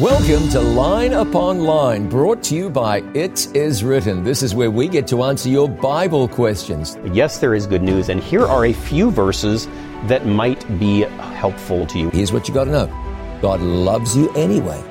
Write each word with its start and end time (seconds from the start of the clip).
Welcome 0.00 0.48
to 0.48 0.60
Line 0.60 1.12
Upon 1.12 1.60
Line, 1.60 2.08
brought 2.08 2.42
to 2.44 2.56
you 2.56 2.68
by 2.68 2.98
It 3.14 3.54
Is 3.54 3.84
Written. 3.84 4.24
This 4.24 4.42
is 4.42 4.52
where 4.52 4.68
we 4.68 4.88
get 4.88 5.06
to 5.06 5.22
answer 5.22 5.48
your 5.48 5.68
Bible 5.68 6.26
questions. 6.26 6.98
Yes, 7.12 7.38
there 7.38 7.54
is 7.54 7.64
good 7.68 7.80
news, 7.80 8.08
and 8.08 8.20
here 8.20 8.44
are 8.44 8.64
a 8.64 8.72
few 8.72 9.12
verses 9.12 9.68
that 10.08 10.26
might 10.26 10.66
be 10.80 11.02
helpful 11.02 11.86
to 11.86 11.98
you. 12.00 12.10
Here's 12.10 12.32
what 12.32 12.48
you 12.48 12.54
got 12.54 12.64
to 12.64 12.72
know 12.72 13.38
God 13.40 13.60
loves 13.60 14.16
you 14.16 14.32
anyway, 14.34 14.82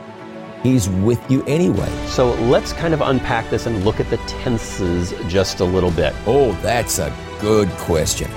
He's 0.64 0.88
with 0.88 1.30
you 1.30 1.44
anyway. 1.48 1.92
So 2.08 2.36
let's 2.44 2.72
kind 2.72 2.94
of 2.94 3.02
unpack 3.02 3.50
this 3.50 3.66
and 3.66 3.84
look 3.84 4.00
at 4.00 4.10
the 4.10 4.18
tenses 4.28 5.14
just 5.28 5.60
a 5.60 5.66
little 5.66 5.92
bit. 5.92 6.16
Oh, 6.26 6.54
that's 6.62 7.00
a 7.00 7.14
good 7.42 7.68
question. 7.72 8.32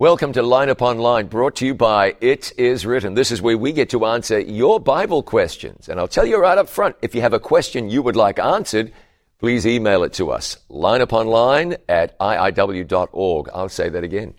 Welcome 0.00 0.32
to 0.32 0.42
Line 0.42 0.70
Upon 0.70 0.96
Line, 0.96 1.26
brought 1.26 1.56
to 1.56 1.66
you 1.66 1.74
by 1.74 2.16
It 2.22 2.54
Is 2.56 2.86
Written. 2.86 3.12
This 3.12 3.30
is 3.30 3.42
where 3.42 3.58
we 3.58 3.70
get 3.70 3.90
to 3.90 4.06
answer 4.06 4.40
your 4.40 4.80
Bible 4.80 5.22
questions. 5.22 5.90
And 5.90 6.00
I'll 6.00 6.08
tell 6.08 6.24
you 6.24 6.40
right 6.40 6.56
up 6.56 6.70
front, 6.70 6.96
if 7.02 7.14
you 7.14 7.20
have 7.20 7.34
a 7.34 7.38
question 7.38 7.90
you 7.90 8.00
would 8.00 8.16
like 8.16 8.38
answered, 8.38 8.94
please 9.40 9.66
email 9.66 10.02
it 10.02 10.14
to 10.14 10.30
us. 10.30 10.56
Line 10.70 11.02
upon 11.02 11.26
line 11.26 11.76
at 11.86 12.18
iiw.org. 12.18 13.50
I'll 13.52 13.68
say 13.68 13.90
that 13.90 14.02
again. 14.02 14.32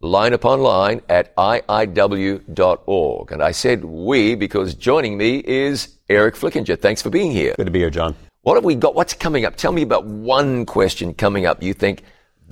Line 0.00 0.32
upon 0.32 0.62
line 0.62 1.02
at 1.10 1.36
iiw.org. 1.36 3.32
And 3.32 3.42
I 3.42 3.50
said 3.50 3.84
we 3.84 4.34
because 4.34 4.74
joining 4.74 5.18
me 5.18 5.42
is 5.44 5.94
Eric 6.08 6.36
Flickinger. 6.36 6.80
Thanks 6.80 7.02
for 7.02 7.10
being 7.10 7.32
here. 7.32 7.52
Good 7.58 7.66
to 7.66 7.70
be 7.70 7.80
here, 7.80 7.90
John. 7.90 8.16
What 8.44 8.54
have 8.54 8.64
we 8.64 8.76
got? 8.76 8.94
What's 8.94 9.12
coming 9.12 9.44
up? 9.44 9.56
Tell 9.56 9.72
me 9.72 9.82
about 9.82 10.06
one 10.06 10.64
question 10.64 11.12
coming 11.12 11.44
up 11.44 11.62
you 11.62 11.74
think 11.74 12.02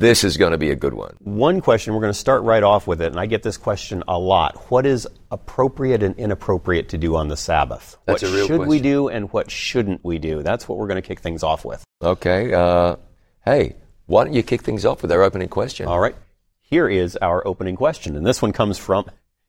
this 0.00 0.24
is 0.24 0.36
going 0.36 0.52
to 0.52 0.58
be 0.58 0.70
a 0.70 0.76
good 0.76 0.94
one. 0.94 1.14
One 1.20 1.60
question, 1.60 1.92
we're 1.92 2.00
going 2.00 2.12
to 2.12 2.18
start 2.18 2.42
right 2.42 2.62
off 2.62 2.86
with 2.86 3.02
it, 3.02 3.08
and 3.08 3.20
I 3.20 3.26
get 3.26 3.42
this 3.42 3.56
question 3.58 4.02
a 4.08 4.18
lot. 4.18 4.70
What 4.70 4.86
is 4.86 5.06
appropriate 5.30 6.02
and 6.02 6.16
inappropriate 6.16 6.88
to 6.90 6.98
do 6.98 7.16
on 7.16 7.28
the 7.28 7.36
Sabbath? 7.36 7.98
That's 8.06 8.22
what 8.22 8.30
a 8.30 8.34
real 8.34 8.46
should 8.46 8.66
we 8.66 8.80
do 8.80 9.08
and 9.08 9.30
what 9.32 9.50
shouldn't 9.50 10.02
we 10.02 10.18
do? 10.18 10.42
That's 10.42 10.68
what 10.68 10.78
we're 10.78 10.86
going 10.86 11.00
to 11.00 11.06
kick 11.06 11.20
things 11.20 11.42
off 11.42 11.64
with. 11.64 11.84
Okay. 12.02 12.54
Uh, 12.54 12.96
hey, 13.44 13.76
why 14.06 14.24
don't 14.24 14.32
you 14.32 14.42
kick 14.42 14.62
things 14.62 14.86
off 14.86 15.02
with 15.02 15.12
our 15.12 15.22
opening 15.22 15.48
question? 15.48 15.86
All 15.86 16.00
right. 16.00 16.16
Here 16.62 16.88
is 16.88 17.16
our 17.16 17.46
opening 17.46 17.76
question, 17.76 18.16
and 18.16 18.24
this 18.24 18.40
one 18.40 18.52
comes 18.52 18.78
from 18.78 19.04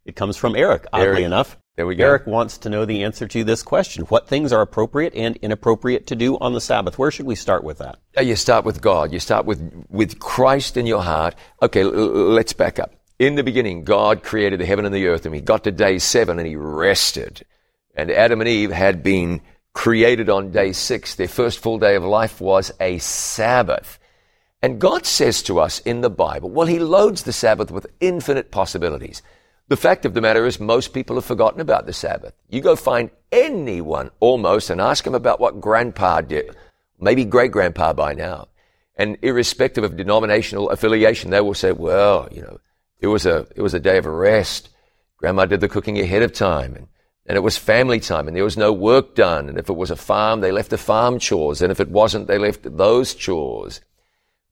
it 0.06 0.16
comes 0.16 0.36
from 0.36 0.56
Eric. 0.56 0.86
Oddly 0.92 1.08
Eric. 1.08 1.20
enough, 1.20 1.58
There 1.78 1.88
we 1.88 1.96
go. 1.96 2.06
Eric 2.06 2.28
wants 2.28 2.58
to 2.60 2.70
know 2.70 2.84
the 2.86 3.04
answer 3.04 3.28
to 3.28 3.44
this 3.44 3.64
question: 3.64 4.04
What 4.06 4.28
things 4.28 4.52
are 4.52 4.62
appropriate 4.62 5.16
and 5.16 5.38
inappropriate 5.38 6.06
to 6.08 6.16
do 6.16 6.38
on 6.40 6.54
the 6.54 6.62
Sabbath? 6.62 6.98
Where 7.00 7.12
should 7.12 7.26
we 7.26 7.36
start 7.36 7.64
with 7.64 7.78
that? 7.78 7.98
Uh, 8.18 8.22
You 8.22 8.36
start 8.36 8.66
with 8.66 8.82
God. 8.82 9.14
You 9.14 9.20
start 9.20 9.46
with, 9.46 9.86
with 9.90 10.20
Christ 10.20 10.76
in 10.76 10.86
your 10.86 11.02
heart. 11.02 11.36
Okay, 11.62 11.82
l- 11.82 11.94
l- 11.94 12.30
let's 12.30 12.54
back 12.54 12.78
up. 12.78 12.94
In 13.20 13.36
the 13.36 13.44
beginning, 13.44 13.84
God 13.84 14.22
created 14.24 14.60
the 14.60 14.66
heaven 14.66 14.86
and 14.86 14.94
the 14.94 15.08
earth, 15.08 15.26
and 15.26 15.34
He 15.34 15.42
got 15.42 15.64
to 15.64 15.72
day 15.72 15.98
seven 15.98 16.40
and 16.40 16.48
He 16.48 16.56
rested. 16.58 17.46
And 17.96 18.12
Adam 18.12 18.42
and 18.42 18.50
Eve 18.50 18.72
had 18.72 19.02
been 19.02 19.42
created 19.74 20.30
on 20.30 20.52
day 20.52 20.74
six. 20.74 21.16
Their 21.16 21.28
first 21.30 21.60
full 21.60 21.80
day 21.80 21.96
of 21.96 22.04
life 22.04 22.42
was 22.42 22.72
a 22.82 22.98
Sabbath. 22.98 23.98
And 24.62 24.80
God 24.80 25.06
says 25.06 25.42
to 25.44 25.60
us 25.60 25.80
in 25.80 26.02
the 26.02 26.10
Bible, 26.10 26.50
well, 26.50 26.68
He 26.68 26.80
loads 26.80 27.24
the 27.24 27.34
Sabbath 27.34 27.72
with 27.72 27.88
infinite 28.02 28.52
possibilities. 28.52 29.22
The 29.68 29.78
fact 29.78 30.06
of 30.06 30.14
the 30.14 30.22
matter 30.22 30.46
is, 30.46 30.60
most 30.60 30.94
people 30.94 31.16
have 31.16 31.26
forgotten 31.26 31.62
about 31.62 31.86
the 31.86 31.94
Sabbath. 31.94 32.34
You 32.50 32.62
go 32.62 32.76
find 32.76 33.10
anyone 33.32 34.12
almost 34.20 34.70
and 34.70 34.82
ask 34.82 35.04
them 35.04 35.16
about 35.16 35.40
what 35.40 35.62
grandpa 35.62 36.22
did, 36.22 36.56
maybe 37.00 37.24
great 37.24 37.52
grandpa 37.52 37.94
by 37.94 38.14
now. 38.14 38.50
And 38.96 39.18
irrespective 39.22 39.84
of 39.84 39.96
denominational 39.96 40.70
affiliation, 40.70 41.32
they 41.32 41.42
will 41.42 41.54
say, 41.54 41.72
well, 41.72 42.28
you 42.32 42.42
know, 42.42 42.60
it 43.00 43.08
was 43.08 43.26
a, 43.26 43.48
it 43.56 43.62
was 43.62 43.74
a 43.74 43.80
day 43.80 43.98
of 43.98 44.06
rest. 44.06 44.70
Grandma 45.18 45.46
did 45.46 45.62
the 45.62 45.70
cooking 45.70 46.00
ahead 46.00 46.22
of 46.22 46.34
time 46.34 46.76
and, 46.76 46.88
and 47.26 47.38
it 47.38 47.42
was 47.42 47.58
family 47.58 48.00
time 48.00 48.28
and 48.28 48.36
there 48.36 48.44
was 48.44 48.58
no 48.58 48.74
work 48.74 49.16
done. 49.16 49.50
And 49.50 49.58
if 49.58 49.70
it 49.70 49.76
was 49.76 49.92
a 49.92 49.96
farm, 49.96 50.42
they 50.42 50.52
left 50.52 50.70
the 50.70 50.78
farm 50.78 51.20
chores. 51.20 51.62
And 51.62 51.72
if 51.72 51.80
it 51.80 51.90
wasn't, 51.90 52.28
they 52.28 52.38
left 52.38 52.78
those 52.78 53.16
chores. 53.16 53.82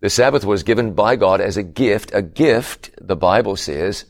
The 0.02 0.10
Sabbath 0.10 0.46
was 0.46 0.64
given 0.64 0.94
by 0.94 1.18
God 1.18 1.42
as 1.42 1.58
a 1.58 1.64
gift, 1.64 2.12
a 2.14 2.22
gift, 2.22 2.92
the 3.02 3.18
Bible 3.18 3.58
says. 3.58 4.06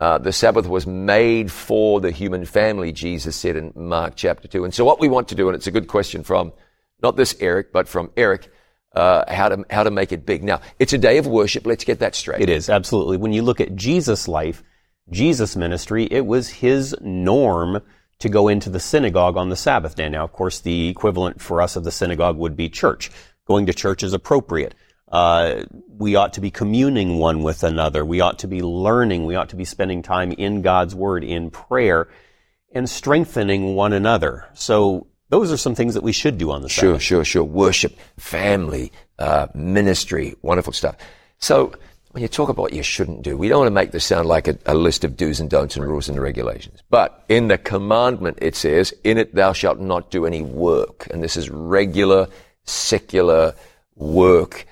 Uh, 0.00 0.16
the 0.16 0.32
Sabbath 0.32 0.66
was 0.66 0.86
made 0.86 1.52
for 1.52 2.00
the 2.00 2.10
human 2.10 2.46
family, 2.46 2.90
Jesus 2.90 3.36
said 3.36 3.56
in 3.56 3.72
Mark 3.76 4.14
chapter 4.16 4.48
2. 4.48 4.64
And 4.64 4.72
so 4.72 4.82
what 4.82 4.98
we 4.98 5.08
want 5.08 5.28
to 5.28 5.34
do, 5.34 5.48
and 5.48 5.54
it's 5.54 5.66
a 5.66 5.70
good 5.70 5.88
question 5.88 6.22
from 6.22 6.52
not 7.02 7.16
this 7.16 7.36
Eric, 7.38 7.70
but 7.70 7.86
from 7.86 8.10
Eric, 8.16 8.50
uh, 8.94 9.30
how 9.32 9.50
to, 9.50 9.64
how 9.70 9.82
to 9.82 9.90
make 9.90 10.10
it 10.10 10.24
big. 10.24 10.42
Now, 10.42 10.60
it's 10.78 10.94
a 10.94 10.98
day 10.98 11.18
of 11.18 11.26
worship. 11.26 11.66
Let's 11.66 11.84
get 11.84 11.98
that 11.98 12.14
straight. 12.14 12.40
It 12.40 12.48
is 12.48 12.70
absolutely. 12.70 13.18
When 13.18 13.34
you 13.34 13.42
look 13.42 13.60
at 13.60 13.76
Jesus' 13.76 14.26
life, 14.26 14.62
Jesus' 15.10 15.54
ministry, 15.54 16.08
it 16.10 16.24
was 16.24 16.48
his 16.48 16.96
norm 17.02 17.82
to 18.20 18.28
go 18.28 18.48
into 18.48 18.70
the 18.70 18.80
synagogue 18.80 19.36
on 19.36 19.50
the 19.50 19.56
Sabbath 19.56 19.96
day. 19.96 20.08
Now, 20.08 20.24
of 20.24 20.32
course, 20.32 20.60
the 20.60 20.88
equivalent 20.88 21.40
for 21.40 21.60
us 21.60 21.76
of 21.76 21.84
the 21.84 21.90
synagogue 21.90 22.36
would 22.36 22.56
be 22.56 22.68
church. 22.68 23.10
Going 23.46 23.66
to 23.66 23.74
church 23.74 24.02
is 24.02 24.12
appropriate. 24.12 24.74
Uh, 25.10 25.64
we 25.98 26.14
ought 26.14 26.34
to 26.34 26.40
be 26.40 26.50
communing 26.50 27.18
one 27.18 27.42
with 27.42 27.64
another. 27.64 28.04
We 28.04 28.20
ought 28.20 28.38
to 28.40 28.46
be 28.46 28.62
learning. 28.62 29.26
We 29.26 29.34
ought 29.34 29.48
to 29.50 29.56
be 29.56 29.64
spending 29.64 30.02
time 30.02 30.32
in 30.32 30.62
God's 30.62 30.94
Word, 30.94 31.24
in 31.24 31.50
prayer, 31.50 32.08
and 32.72 32.88
strengthening 32.88 33.74
one 33.74 33.92
another. 33.92 34.46
So 34.54 35.08
those 35.28 35.52
are 35.52 35.56
some 35.56 35.74
things 35.74 35.94
that 35.94 36.02
we 36.02 36.12
should 36.12 36.38
do 36.38 36.50
on 36.50 36.62
the 36.62 36.68
Sure, 36.68 36.92
Sabbath. 36.94 37.02
sure, 37.02 37.24
sure. 37.24 37.44
Worship, 37.44 37.96
family, 38.18 38.92
uh, 39.18 39.48
ministry, 39.54 40.36
wonderful 40.42 40.72
stuff. 40.72 40.96
So 41.38 41.72
when 42.12 42.22
you 42.22 42.28
talk 42.28 42.48
about 42.48 42.62
what 42.62 42.72
you 42.72 42.82
shouldn't 42.82 43.22
do, 43.22 43.36
we 43.36 43.48
don't 43.48 43.60
want 43.60 43.68
to 43.68 43.72
make 43.72 43.90
this 43.92 44.04
sound 44.04 44.28
like 44.28 44.48
a, 44.48 44.58
a 44.66 44.74
list 44.74 45.04
of 45.04 45.16
do's 45.16 45.40
and 45.40 45.50
don'ts 45.50 45.76
and 45.76 45.86
rules 45.86 46.08
and 46.08 46.20
regulations. 46.20 46.82
But 46.90 47.24
in 47.28 47.48
the 47.48 47.58
commandment, 47.58 48.38
it 48.40 48.56
says, 48.56 48.92
in 49.04 49.18
it 49.18 49.34
thou 49.34 49.52
shalt 49.52 49.80
not 49.80 50.10
do 50.10 50.26
any 50.26 50.42
work. 50.42 51.08
And 51.12 51.22
this 51.22 51.36
is 51.36 51.50
regular, 51.50 52.28
secular 52.64 53.54
work. 53.94 54.66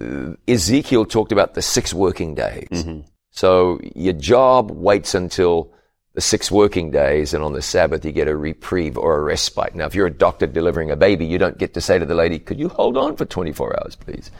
Uh, 0.00 0.34
Ezekiel 0.48 1.04
talked 1.04 1.32
about 1.32 1.54
the 1.54 1.62
six 1.62 1.92
working 1.92 2.34
days. 2.34 2.68
So 3.30 3.80
your 3.94 4.12
job 4.14 4.70
waits 4.70 5.14
until 5.14 5.72
the 6.14 6.20
six 6.20 6.50
working 6.50 6.90
days, 6.90 7.32
and 7.32 7.42
on 7.42 7.54
the 7.54 7.62
Sabbath 7.62 8.04
you 8.04 8.12
get 8.12 8.28
a 8.28 8.36
reprieve 8.36 8.98
or 8.98 9.18
a 9.18 9.22
respite. 9.22 9.74
Now, 9.74 9.86
if 9.86 9.94
you're 9.94 10.06
a 10.06 10.10
doctor 10.10 10.46
delivering 10.46 10.90
a 10.90 10.96
baby, 10.96 11.24
you 11.24 11.38
don't 11.38 11.56
get 11.56 11.72
to 11.74 11.80
say 11.80 11.98
to 11.98 12.04
the 12.04 12.14
lady, 12.14 12.38
"Could 12.38 12.60
you 12.60 12.68
hold 12.68 12.98
on 12.98 13.16
for 13.16 13.24
24 13.24 13.80
hours, 13.80 13.96
please?" 13.96 14.30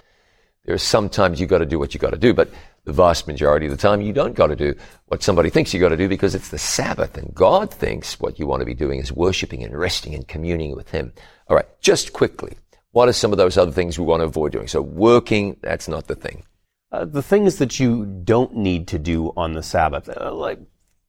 There 0.65 0.75
are 0.75 0.79
sometimes 0.79 1.41
you 1.41 1.47
got 1.47 1.59
to 1.59 1.67
do 1.67 1.79
what 1.79 1.95
you 1.95 1.99
got 1.99 2.11
to 2.11 2.19
do, 2.19 2.35
but 2.35 2.51
the 2.85 2.93
vast 2.93 3.27
majority 3.27 3.67
of 3.67 3.73
the 3.73 3.79
time 3.79 4.01
you 4.01 4.13
don't 4.13 4.35
got 4.35 4.49
to 4.49 4.57
do 4.57 4.75
what 5.07 5.23
somebody 5.23 5.51
thinks 5.51 5.73
you 5.73 5.81
got 5.81 5.89
to 5.89 5.97
do 5.97 6.09
because 6.09 6.35
it's 6.35 6.51
the 6.51 6.59
Sabbath, 6.59 7.17
and 7.17 7.35
God 7.35 7.73
thinks 7.73 8.21
what 8.21 8.39
you 8.39 8.47
want 8.47 8.61
to 8.61 8.67
be 8.67 8.75
doing 8.75 9.01
is 9.01 9.13
worshiping 9.13 9.65
and 9.65 9.77
resting 9.77 10.15
and 10.15 10.29
communing 10.29 10.77
with 10.77 10.91
Him. 10.91 11.13
All 11.49 11.57
right, 11.57 11.67
just 11.81 12.13
quickly, 12.13 12.53
what 12.93 13.09
are 13.09 13.13
some 13.13 13.33
of 13.33 13.39
those 13.39 13.59
other 13.59 13.73
things 13.73 13.99
we 13.99 14.05
want 14.05 14.21
to 14.21 14.27
avoid 14.27 14.53
doing? 14.53 14.69
So 14.69 14.81
working, 14.81 15.57
that's 15.63 15.89
not 15.89 16.07
the 16.07 16.15
thing. 16.15 16.45
Uh, 16.91 17.07
the 17.07 17.23
things 17.23 17.57
that 17.57 17.81
you 17.81 18.05
don't 18.05 18.55
need 18.55 18.89
to 18.89 18.99
do 18.99 19.33
on 19.37 19.55
the 19.55 19.63
Sabbath, 19.63 20.09
uh, 20.09 20.33
like 20.33 20.59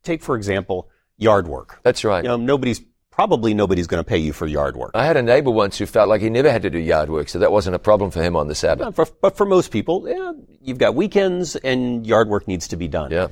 take 0.01 0.23
for 0.23 0.35
example 0.35 0.89
yard 1.17 1.47
work. 1.47 1.79
That's 1.83 2.03
right. 2.03 2.23
You 2.23 2.29
know, 2.29 2.37
nobody's 2.37 2.81
probably 3.11 3.53
nobody's 3.53 3.85
going 3.85 4.03
to 4.03 4.07
pay 4.07 4.17
you 4.17 4.33
for 4.33 4.47
yard 4.47 4.77
work. 4.77 4.91
I 4.93 5.05
had 5.05 5.17
a 5.17 5.21
neighbor 5.21 5.51
once 5.51 5.77
who 5.77 5.85
felt 5.85 6.09
like 6.09 6.21
he 6.21 6.29
never 6.29 6.49
had 6.49 6.61
to 6.63 6.69
do 6.69 6.79
yard 6.79 7.09
work, 7.09 7.29
so 7.29 7.39
that 7.39 7.51
wasn't 7.51 7.75
a 7.75 7.79
problem 7.79 8.11
for 8.11 8.23
him 8.23 8.35
on 8.35 8.47
the 8.47 8.55
Sabbath. 8.55 8.87
Uh, 8.87 8.91
for, 8.91 9.07
but 9.21 9.35
for 9.35 9.45
most 9.45 9.71
people, 9.71 10.07
yeah, 10.07 10.31
you've 10.61 10.77
got 10.77 10.95
weekends 10.95 11.55
and 11.57 12.07
yard 12.07 12.29
work 12.29 12.47
needs 12.47 12.69
to 12.69 12.77
be 12.77 12.87
done. 12.87 13.11
Yeah. 13.11 13.27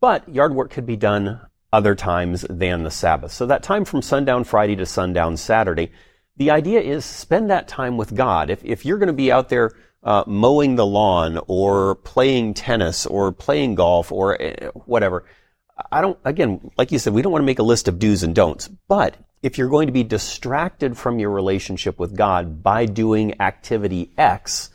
But 0.00 0.28
yard 0.28 0.54
work 0.54 0.70
could 0.70 0.86
be 0.86 0.96
done 0.96 1.40
other 1.72 1.94
times 1.94 2.46
than 2.48 2.84
the 2.84 2.90
Sabbath. 2.90 3.32
So 3.32 3.46
that 3.46 3.62
time 3.62 3.84
from 3.84 4.02
sundown 4.02 4.44
Friday 4.44 4.76
to 4.76 4.86
sundown 4.86 5.36
Saturday, 5.36 5.90
the 6.38 6.50
idea 6.50 6.80
is 6.80 7.04
spend 7.04 7.50
that 7.50 7.68
time 7.68 7.96
with 7.96 8.14
God. 8.14 8.48
If, 8.48 8.64
if 8.64 8.84
you're 8.84 8.98
going 8.98 9.08
to 9.08 9.12
be 9.12 9.30
out 9.30 9.48
there 9.48 9.72
uh, 10.02 10.24
mowing 10.26 10.76
the 10.76 10.86
lawn 10.86 11.40
or 11.46 11.96
playing 11.96 12.54
tennis 12.54 13.04
or 13.04 13.32
playing 13.32 13.74
golf 13.74 14.10
or 14.10 14.40
uh, 14.40 14.70
whatever, 14.86 15.24
I 15.92 16.00
don't, 16.00 16.18
again, 16.24 16.70
like 16.76 16.92
you 16.92 16.98
said, 16.98 17.12
we 17.12 17.22
don't 17.22 17.32
want 17.32 17.42
to 17.42 17.46
make 17.46 17.58
a 17.58 17.64
list 17.64 17.88
of 17.88 17.98
do's 17.98 18.22
and 18.22 18.34
don'ts, 18.34 18.68
but 18.68 19.16
if 19.42 19.58
you're 19.58 19.68
going 19.68 19.86
to 19.86 19.92
be 19.92 20.02
distracted 20.02 20.96
from 20.96 21.18
your 21.18 21.30
relationship 21.30 21.98
with 21.98 22.16
God 22.16 22.62
by 22.62 22.86
doing 22.86 23.40
activity 23.40 24.10
X, 24.18 24.70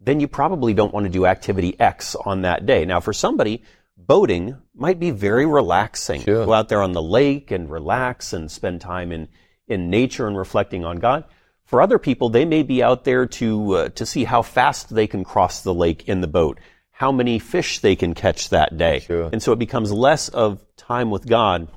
then 0.00 0.20
you 0.20 0.28
probably 0.28 0.74
don't 0.74 0.94
want 0.94 1.04
to 1.04 1.10
do 1.10 1.26
activity 1.26 1.78
X 1.80 2.14
on 2.14 2.42
that 2.42 2.66
day. 2.66 2.84
Now, 2.84 3.00
for 3.00 3.12
somebody, 3.12 3.64
boating 3.96 4.56
might 4.74 5.00
be 5.00 5.10
very 5.10 5.46
relaxing. 5.46 6.20
Sure. 6.22 6.46
Go 6.46 6.52
out 6.52 6.68
there 6.68 6.82
on 6.82 6.92
the 6.92 7.02
lake 7.02 7.50
and 7.50 7.70
relax 7.70 8.32
and 8.32 8.50
spend 8.50 8.80
time 8.80 9.10
in, 9.10 9.28
in 9.68 9.90
nature 9.90 10.26
and 10.26 10.36
reflecting 10.36 10.84
on 10.84 10.98
God. 10.98 11.24
For 11.64 11.82
other 11.82 11.98
people, 11.98 12.28
they 12.28 12.44
may 12.44 12.62
be 12.62 12.82
out 12.82 13.04
there 13.04 13.26
to, 13.26 13.72
uh, 13.72 13.88
to 13.90 14.06
see 14.06 14.24
how 14.24 14.42
fast 14.42 14.94
they 14.94 15.06
can 15.06 15.24
cross 15.24 15.62
the 15.62 15.74
lake 15.74 16.08
in 16.08 16.20
the 16.20 16.28
boat, 16.28 16.60
how 16.92 17.10
many 17.10 17.38
fish 17.38 17.80
they 17.80 17.96
can 17.96 18.14
catch 18.14 18.50
that 18.50 18.78
day. 18.78 19.00
Sure. 19.00 19.28
And 19.32 19.42
so 19.42 19.52
it 19.52 19.58
becomes 19.58 19.92
less 19.92 20.28
of 20.28 20.64
time 20.76 21.10
with 21.10 21.26
God 21.26 21.68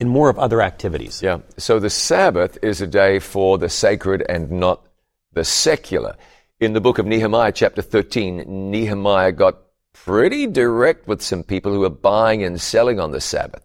and 0.00 0.10
more 0.10 0.28
of 0.28 0.38
other 0.38 0.60
activities. 0.60 1.22
Yeah. 1.22 1.38
So 1.56 1.78
the 1.78 1.88
Sabbath 1.88 2.58
is 2.62 2.80
a 2.80 2.86
day 2.88 3.20
for 3.20 3.58
the 3.58 3.68
sacred 3.68 4.24
and 4.28 4.50
not 4.50 4.84
the 5.32 5.44
secular. 5.44 6.16
In 6.58 6.72
the 6.72 6.80
book 6.80 6.98
of 6.98 7.06
Nehemiah, 7.06 7.52
chapter 7.52 7.82
13, 7.82 8.70
Nehemiah 8.70 9.30
got 9.30 9.58
pretty 9.92 10.48
direct 10.48 11.06
with 11.06 11.22
some 11.22 11.44
people 11.44 11.72
who 11.72 11.84
are 11.84 11.90
buying 11.90 12.42
and 12.42 12.60
selling 12.60 12.98
on 12.98 13.12
the 13.12 13.20
Sabbath. 13.20 13.64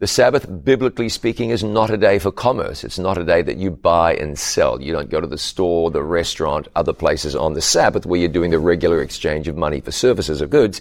The 0.00 0.06
Sabbath, 0.06 0.46
biblically 0.64 1.08
speaking, 1.08 1.50
is 1.50 1.64
not 1.64 1.90
a 1.90 1.96
day 1.96 2.20
for 2.20 2.30
commerce. 2.30 2.84
It's 2.84 3.00
not 3.00 3.18
a 3.18 3.24
day 3.24 3.42
that 3.42 3.56
you 3.56 3.72
buy 3.72 4.14
and 4.14 4.38
sell. 4.38 4.80
You 4.80 4.92
don't 4.92 5.10
go 5.10 5.20
to 5.20 5.26
the 5.26 5.38
store, 5.38 5.90
the 5.90 6.04
restaurant, 6.04 6.68
other 6.76 6.92
places 6.92 7.34
on 7.34 7.54
the 7.54 7.60
Sabbath 7.60 8.06
where 8.06 8.20
you're 8.20 8.28
doing 8.28 8.52
the 8.52 8.60
regular 8.60 9.02
exchange 9.02 9.48
of 9.48 9.56
money 9.56 9.80
for 9.80 9.90
services 9.90 10.40
or 10.40 10.46
goods 10.46 10.80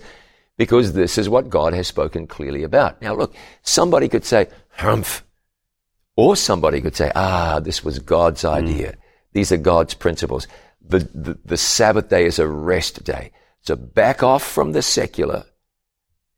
because 0.57 0.93
this 0.93 1.17
is 1.17 1.29
what 1.29 1.49
God 1.49 1.73
has 1.73 1.87
spoken 1.87 2.27
clearly 2.27 2.63
about. 2.63 3.01
Now 3.01 3.15
look, 3.15 3.33
somebody 3.61 4.07
could 4.07 4.25
say, 4.25 4.47
humph. 4.71 5.23
Or 6.15 6.35
somebody 6.35 6.81
could 6.81 6.95
say, 6.95 7.11
ah, 7.15 7.59
this 7.59 7.83
was 7.83 7.99
God's 7.99 8.41
hmm. 8.41 8.47
idea. 8.47 8.91
Mm. 8.93 8.97
These 9.33 9.51
are 9.51 9.57
God's 9.57 9.93
principles. 9.93 10.47
The, 10.81 10.99
the, 11.13 11.37
the 11.45 11.57
Sabbath 11.57 12.09
day 12.09 12.25
is 12.25 12.39
a 12.39 12.47
rest 12.47 13.03
day. 13.03 13.31
So 13.61 13.75
back 13.75 14.23
off 14.23 14.43
from 14.43 14.71
the 14.71 14.81
secular, 14.81 15.45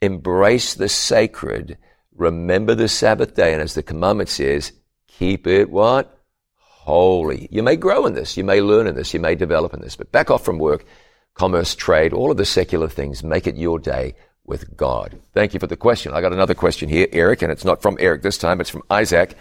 embrace 0.02 0.74
the 0.74 0.90
sacred, 0.90 1.78
remember 2.20 2.76
the 2.76 2.88
Sabbath 2.88 3.34
day, 3.34 3.54
and 3.54 3.62
as 3.62 3.74
the 3.74 3.82
commandment 3.82 4.30
says, 4.30 4.74
keep 5.08 5.48
it 5.48 5.70
what? 5.70 6.16
Holy. 6.56 7.48
You 7.50 7.64
may 7.64 7.76
grow 7.76 8.06
in 8.06 8.14
this, 8.14 8.38
you 8.38 8.44
may 8.44 8.62
learn 8.62 8.88
in 8.88 8.96
this, 8.96 9.14
you 9.14 9.20
may 9.20 9.36
develop 9.36 9.74
in 9.74 9.82
this, 9.82 9.96
but 9.96 10.12
back 10.12 10.30
off 10.30 10.44
from 10.44 10.60
work, 10.60 10.86
commerce, 11.34 11.76
trade, 11.76 12.14
all 12.14 12.32
of 12.32 12.38
the 12.38 12.46
secular 12.46 12.90
things. 12.90 13.24
Make 13.24 13.48
it 13.48 13.56
your 13.56 13.80
day 13.80 14.16
with 14.46 14.76
God. 14.76 15.20
Thank 15.34 15.54
you 15.54 15.60
for 15.60 15.68
the 15.68 15.78
question. 15.78 16.14
I 16.14 16.22
got 16.22 16.34
another 16.34 16.56
question 16.56 16.90
here, 16.90 17.08
Eric, 17.12 17.42
and 17.42 17.52
it's 17.52 17.66
not 17.66 17.82
from 17.82 17.98
Eric 18.00 18.24
this 18.24 18.38
time, 18.38 18.60
it's 18.60 18.70
from 18.70 18.84
Isaac. 18.90 19.36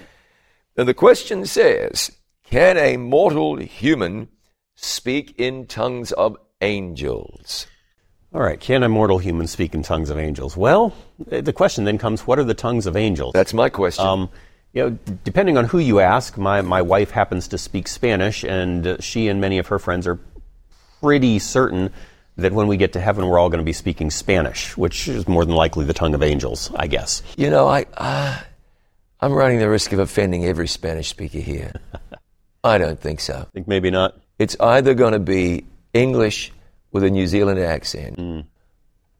And 0.77 0.87
the 0.87 0.95
question 0.95 1.47
says, 1.47 2.13
can 2.45 2.77
a 2.77 2.97
mortal 2.97 3.57
human 3.57 4.29
speak 4.75 5.35
in 5.39 5.67
tongues 5.67 6.13
of 6.13 6.37
angels? 6.61 7.67
All 8.39 8.45
right, 8.45 8.61
can 8.61 8.85
immortal 8.85 9.19
humans 9.19 9.51
speak 9.51 9.75
in 9.75 9.83
tongues 9.83 10.11
of 10.11 10.17
angels? 10.17 10.57
Well, 10.57 10.95
the 11.27 11.53
question 11.53 11.83
then 11.83 11.99
comes, 11.99 12.25
what 12.25 12.39
are 12.39 12.45
the 12.45 12.55
tongues 12.55 12.87
of 12.87 12.97
angels? 12.97 13.33
That's 13.33 13.53
my 13.53 13.69
question. 13.69 14.07
Um, 14.07 14.31
you 14.73 14.85
know, 14.85 14.99
depending 15.25 15.59
on 15.59 15.65
who 15.65 15.81
you 15.81 15.99
ask, 15.99 16.39
my, 16.39 16.61
my 16.61 16.81
wife 16.81 17.11
happens 17.11 17.49
to 17.49 17.59
speak 17.59 17.89
Spanish, 17.89 18.45
and 18.45 18.87
uh, 18.87 18.97
she 19.01 19.27
and 19.27 19.41
many 19.41 19.59
of 19.59 19.67
her 19.67 19.81
friends 19.81 20.07
are 20.07 20.21
pretty 21.01 21.41
certain 21.41 21.91
that 22.37 22.53
when 22.53 22.69
we 22.69 22.77
get 22.77 22.93
to 22.93 23.01
heaven, 23.01 23.27
we're 23.27 23.41
all 23.41 23.49
going 23.49 23.59
to 23.59 23.65
be 23.65 23.73
speaking 23.73 24.09
Spanish, 24.09 24.77
which 24.77 25.09
is 25.09 25.27
more 25.27 25.45
than 25.45 25.57
likely 25.57 25.85
the 25.85 25.93
tongue 25.93 26.15
of 26.15 26.23
angels, 26.23 26.71
I 26.77 26.87
guess. 26.87 27.25
You 27.37 27.51
know, 27.51 27.67
I, 27.67 27.87
uh, 27.97 28.39
I'm 29.21 29.33
running 29.33 29.59
the 29.59 29.69
risk 29.69 29.93
of 29.93 29.99
offending 29.99 30.45
every 30.45 30.69
Spanish 30.69 31.09
speaker 31.09 31.41
here. 31.41 31.73
I 32.63 32.79
don't 32.79 33.01
think 33.01 33.19
so. 33.19 33.35
I 33.35 33.51
think 33.53 33.67
maybe 33.67 33.91
not? 33.91 34.17
It's 34.39 34.55
either 34.61 34.95
going 34.95 35.15
to 35.15 35.19
be 35.19 35.65
English 35.93 36.53
with 36.93 37.05
a 37.05 37.11
New 37.11 37.27
Zealand 37.27 37.61
accent 37.61 38.17
mm. 38.17 38.47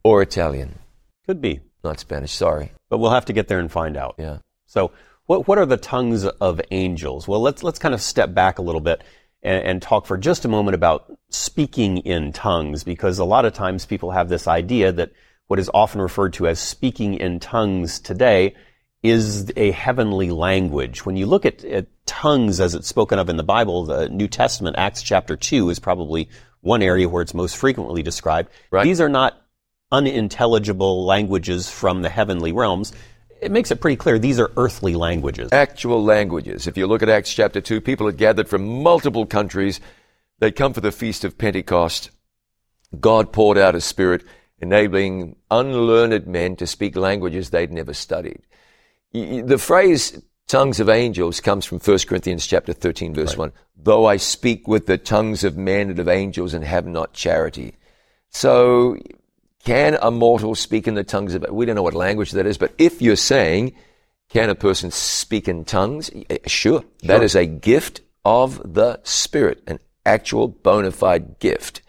or 0.03 0.21
Italian. 0.21 0.79
Could 1.25 1.41
be. 1.41 1.61
Not 1.83 1.99
Spanish, 1.99 2.33
sorry. 2.33 2.71
But 2.89 2.97
we'll 2.97 3.11
have 3.11 3.25
to 3.25 3.33
get 3.33 3.47
there 3.47 3.59
and 3.59 3.71
find 3.71 3.95
out. 3.95 4.15
Yeah. 4.17 4.39
So, 4.67 4.91
what, 5.27 5.47
what 5.47 5.57
are 5.57 5.65
the 5.65 5.77
tongues 5.77 6.25
of 6.25 6.59
angels? 6.71 7.27
Well, 7.27 7.41
let's, 7.41 7.63
let's 7.63 7.79
kind 7.79 7.93
of 7.93 8.01
step 8.01 8.33
back 8.33 8.57
a 8.57 8.63
little 8.63 8.81
bit 8.81 9.03
and, 9.43 9.63
and 9.63 9.81
talk 9.81 10.05
for 10.05 10.17
just 10.17 10.43
a 10.45 10.49
moment 10.49 10.75
about 10.75 11.15
speaking 11.29 11.99
in 11.99 12.33
tongues, 12.33 12.83
because 12.83 13.19
a 13.19 13.25
lot 13.25 13.45
of 13.45 13.53
times 13.53 13.85
people 13.85 14.11
have 14.11 14.27
this 14.27 14.47
idea 14.47 14.91
that 14.91 15.11
what 15.47 15.59
is 15.59 15.69
often 15.73 16.01
referred 16.01 16.33
to 16.33 16.47
as 16.47 16.59
speaking 16.59 17.15
in 17.15 17.39
tongues 17.39 17.99
today 17.99 18.55
is 19.01 19.51
a 19.55 19.71
heavenly 19.71 20.31
language. 20.31 21.05
When 21.05 21.15
you 21.15 21.25
look 21.25 21.45
at, 21.45 21.63
at, 21.63 21.87
tongues 22.05 22.59
as 22.59 22.73
it's 22.73 22.87
spoken 22.87 23.19
of 23.19 23.29
in 23.29 23.37
the 23.37 23.43
Bible, 23.43 23.85
the 23.85 24.09
New 24.09 24.27
Testament, 24.27 24.77
Acts 24.79 25.03
chapter 25.03 25.37
2 25.37 25.69
is 25.69 25.77
probably 25.77 26.27
one 26.61 26.81
area 26.81 27.07
where 27.07 27.21
it's 27.21 27.33
most 27.33 27.57
frequently 27.57 28.03
described. 28.03 28.49
Right. 28.71 28.83
These 28.83 29.01
are 29.01 29.09
not 29.09 29.41
unintelligible 29.91 31.05
languages 31.05 31.69
from 31.69 32.01
the 32.01 32.09
heavenly 32.09 32.51
realms. 32.51 32.93
It 33.41 33.51
makes 33.51 33.71
it 33.71 33.79
pretty 33.79 33.95
clear 33.95 34.19
these 34.19 34.39
are 34.39 34.51
earthly 34.57 34.95
languages. 34.95 35.49
Actual 35.51 36.03
languages. 36.03 36.67
If 36.67 36.77
you 36.77 36.87
look 36.87 37.01
at 37.01 37.09
Acts 37.09 37.33
chapter 37.33 37.61
2, 37.61 37.81
people 37.81 38.05
had 38.05 38.17
gathered 38.17 38.49
from 38.49 38.83
multiple 38.83 39.25
countries. 39.25 39.79
They'd 40.39 40.55
come 40.55 40.73
for 40.73 40.81
the 40.81 40.91
feast 40.91 41.23
of 41.23 41.37
Pentecost. 41.37 42.11
God 42.99 43.31
poured 43.31 43.57
out 43.57 43.75
his 43.75 43.85
spirit, 43.85 44.23
enabling 44.59 45.37
unlearned 45.49 46.27
men 46.27 46.55
to 46.57 46.67
speak 46.67 46.95
languages 46.95 47.49
they'd 47.49 47.71
never 47.71 47.93
studied. 47.93 48.41
The 49.13 49.57
phrase 49.57 50.21
tongues 50.49 50.81
of 50.81 50.89
angels 50.89 51.39
comes 51.39 51.63
from 51.63 51.79
1 51.79 51.99
Corinthians 52.07 52.45
chapter 52.45 52.73
13 52.73 53.13
verse 53.13 53.29
right. 53.29 53.37
1. 53.37 53.51
Though 53.77 54.05
I 54.05 54.17
speak 54.17 54.67
with 54.67 54.87
the 54.87 54.97
tongues 54.97 55.45
of 55.45 55.55
men 55.55 55.89
and 55.89 55.99
of 55.99 56.09
angels 56.09 56.53
and 56.53 56.65
have 56.65 56.85
not 56.85 57.13
charity. 57.13 57.75
So 58.29 58.97
can 59.63 59.97
a 60.01 60.11
mortal 60.11 60.55
speak 60.55 60.87
in 60.87 60.95
the 60.95 61.03
tongues 61.03 61.33
of, 61.35 61.45
we 61.49 61.65
don't 61.65 61.75
know 61.75 61.83
what 61.83 61.93
language 61.93 62.31
that 62.31 62.45
is, 62.45 62.57
but 62.57 62.73
if 62.77 63.01
you're 63.01 63.15
saying, 63.15 63.73
can 64.29 64.49
a 64.49 64.55
person 64.55 64.91
speak 64.91 65.47
in 65.47 65.63
tongues? 65.63 66.09
Sure. 66.09 66.23
Eh, 66.29 66.37
sure. 66.47 66.83
That 67.03 67.23
is 67.23 67.35
a 67.35 67.45
gift 67.45 68.01
of 68.25 68.73
the 68.73 68.99
Spirit, 69.03 69.61
an 69.67 69.79
actual 70.05 70.47
bona 70.47 70.91
fide 70.91 71.39
gift. 71.39 71.81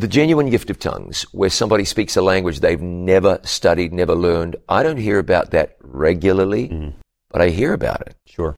The 0.00 0.08
genuine 0.08 0.48
gift 0.48 0.70
of 0.70 0.78
tongues, 0.78 1.26
where 1.32 1.50
somebody 1.50 1.84
speaks 1.84 2.16
a 2.16 2.22
language 2.22 2.60
they've 2.60 2.80
never 2.80 3.38
studied, 3.42 3.92
never 3.92 4.14
learned, 4.14 4.56
I 4.66 4.82
don't 4.82 4.96
hear 4.96 5.18
about 5.18 5.50
that 5.50 5.76
regularly, 5.82 6.70
mm. 6.70 6.94
but 7.28 7.42
I 7.42 7.50
hear 7.50 7.74
about 7.74 8.00
it. 8.06 8.16
Sure. 8.24 8.56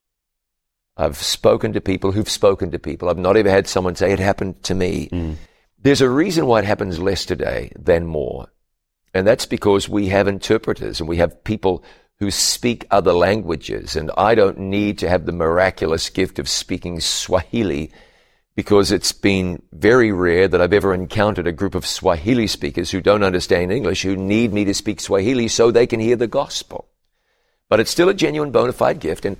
I've 0.95 1.17
spoken 1.17 1.73
to 1.73 1.81
people 1.81 2.13
who've 2.13 2.29
spoken 2.29 2.71
to 2.71 2.79
people. 2.79 3.09
I've 3.09 3.17
not 3.17 3.35
ever 3.35 3.49
had 3.49 3.67
someone 3.67 3.97
say 3.97 4.13
it 4.13 4.19
happened 4.19 4.63
to 4.63 4.73
me. 4.73 5.09
Mm. 5.11 5.35
There's 5.77 5.99
a 5.99 6.09
reason 6.09 6.45
why 6.45 6.59
it 6.59 6.65
happens 6.65 6.97
less 6.97 7.25
today 7.25 7.73
than 7.77 8.05
more. 8.05 8.47
And 9.13 9.27
that's 9.27 9.45
because 9.45 9.89
we 9.89 10.07
have 10.07 10.29
interpreters 10.29 11.01
and 11.01 11.09
we 11.09 11.17
have 11.17 11.43
people 11.43 11.83
who 12.19 12.31
speak 12.31 12.87
other 12.89 13.11
languages. 13.11 13.97
And 13.97 14.11
I 14.15 14.33
don't 14.33 14.59
need 14.59 14.97
to 14.99 15.09
have 15.09 15.25
the 15.25 15.33
miraculous 15.33 16.09
gift 16.09 16.39
of 16.39 16.47
speaking 16.47 17.01
Swahili 17.01 17.91
because 18.55 18.91
it's 18.91 19.11
been 19.11 19.61
very 19.71 20.11
rare 20.11 20.47
that 20.47 20.61
I've 20.61 20.73
ever 20.73 20.93
encountered 20.93 21.47
a 21.47 21.51
group 21.51 21.75
of 21.75 21.85
Swahili 21.85 22.47
speakers 22.47 22.91
who 22.91 23.01
don't 23.01 23.23
understand 23.23 23.71
English 23.71 24.03
who 24.03 24.15
need 24.15 24.53
me 24.53 24.65
to 24.65 24.73
speak 24.73 24.99
Swahili 24.99 25.47
so 25.47 25.71
they 25.71 25.87
can 25.87 25.99
hear 25.99 26.15
the 26.15 26.27
gospel. 26.27 26.87
But 27.69 27.79
it's 27.79 27.91
still 27.91 28.09
a 28.09 28.13
genuine 28.13 28.51
bona 28.51 28.73
fide 28.73 28.99
gift. 28.99 29.25
And 29.25 29.37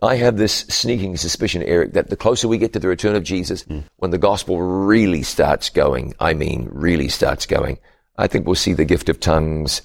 I 0.00 0.16
have 0.16 0.36
this 0.36 0.60
sneaking 0.68 1.16
suspicion, 1.16 1.62
Eric, 1.62 1.94
that 1.94 2.10
the 2.10 2.16
closer 2.16 2.46
we 2.46 2.58
get 2.58 2.72
to 2.74 2.78
the 2.78 2.88
return 2.88 3.16
of 3.16 3.24
Jesus, 3.24 3.64
mm. 3.64 3.84
when 3.96 4.12
the 4.12 4.18
gospel 4.18 4.60
really 4.60 5.22
starts 5.22 5.68
going, 5.68 6.14
I 6.20 6.34
mean, 6.34 6.68
really 6.70 7.08
starts 7.08 7.46
going, 7.46 7.78
I 8.16 8.28
think 8.28 8.46
we'll 8.46 8.54
see 8.54 8.74
the 8.74 8.84
gift 8.84 9.08
of 9.08 9.18
tongues 9.18 9.82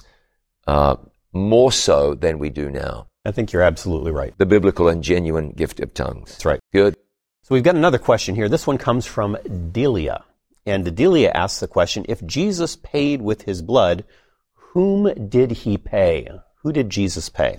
uh, 0.68 0.96
more 1.32 1.72
so 1.72 2.14
than 2.14 2.38
we 2.38 2.50
do 2.50 2.70
now. 2.70 3.08
I 3.24 3.32
think 3.32 3.52
you're 3.52 3.62
absolutely 3.62 4.12
right. 4.12 4.32
The 4.38 4.46
biblical 4.46 4.88
and 4.88 5.02
genuine 5.02 5.50
gift 5.50 5.80
of 5.80 5.92
tongues. 5.94 6.30
That's 6.30 6.44
right. 6.44 6.60
Good. 6.72 6.96
So 7.48 7.54
we've 7.54 7.64
got 7.64 7.76
another 7.76 7.96
question 7.96 8.34
here. 8.34 8.50
This 8.50 8.66
one 8.66 8.76
comes 8.76 9.06
from 9.06 9.38
Delia. 9.72 10.22
And 10.66 10.94
Delia 10.94 11.30
asks 11.30 11.60
the 11.60 11.66
question, 11.66 12.04
if 12.06 12.22
Jesus 12.26 12.76
paid 12.76 13.22
with 13.22 13.40
his 13.40 13.62
blood, 13.62 14.04
whom 14.52 15.30
did 15.30 15.52
he 15.52 15.78
pay? 15.78 16.28
Who 16.56 16.74
did 16.74 16.90
Jesus 16.90 17.30
pay? 17.30 17.56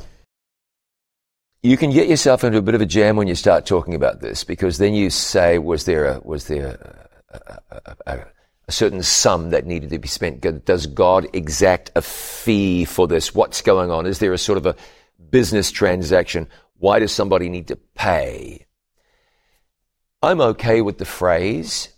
You 1.63 1.75
can 1.75 1.89
get 1.89 2.07
yourself 2.07 2.43
into 2.43 2.59
a 2.59 2.61
bit 2.61 2.75
of 2.75 2.81
a 2.81 2.85
jam 2.85 3.15
when 3.15 3.27
you 3.27 3.33
start 3.33 3.65
talking 3.65 3.95
about 3.95 4.21
this 4.21 4.43
because 4.43 4.77
then 4.77 4.93
you 4.93 5.09
say, 5.09 5.57
was 5.57 5.85
there 5.85 6.05
a, 6.05 6.19
was 6.19 6.45
there 6.45 7.09
a, 7.31 7.59
a, 7.71 7.95
a, 8.05 8.25
a 8.67 8.71
certain 8.71 9.01
sum 9.01 9.49
that 9.49 9.65
needed 9.65 9.89
to 9.89 9.97
be 9.97 10.07
spent? 10.07 10.41
Does 10.65 10.85
God 10.85 11.25
exact 11.33 11.89
a 11.95 12.03
fee 12.03 12.85
for 12.85 13.07
this? 13.07 13.33
What's 13.33 13.63
going 13.63 13.89
on? 13.89 14.05
Is 14.05 14.19
there 14.19 14.33
a 14.33 14.37
sort 14.37 14.59
of 14.59 14.67
a 14.67 14.75
business 15.31 15.71
transaction? 15.71 16.47
Why 16.77 16.99
does 16.99 17.11
somebody 17.11 17.49
need 17.49 17.69
to 17.69 17.75
pay? 17.75 18.67
I'm 20.21 20.41
okay 20.41 20.81
with 20.81 20.97
the 20.97 21.05
phrase. 21.05 21.93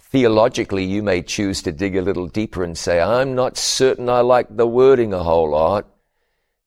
Theologically, 0.00 0.84
you 0.84 1.04
may 1.04 1.22
choose 1.22 1.62
to 1.62 1.70
dig 1.70 1.94
a 1.94 2.02
little 2.02 2.26
deeper 2.26 2.64
and 2.64 2.76
say, 2.76 3.00
I'm 3.00 3.36
not 3.36 3.56
certain 3.56 4.08
I 4.08 4.20
like 4.20 4.56
the 4.56 4.66
wording 4.66 5.12
a 5.12 5.22
whole 5.22 5.50
lot, 5.50 5.86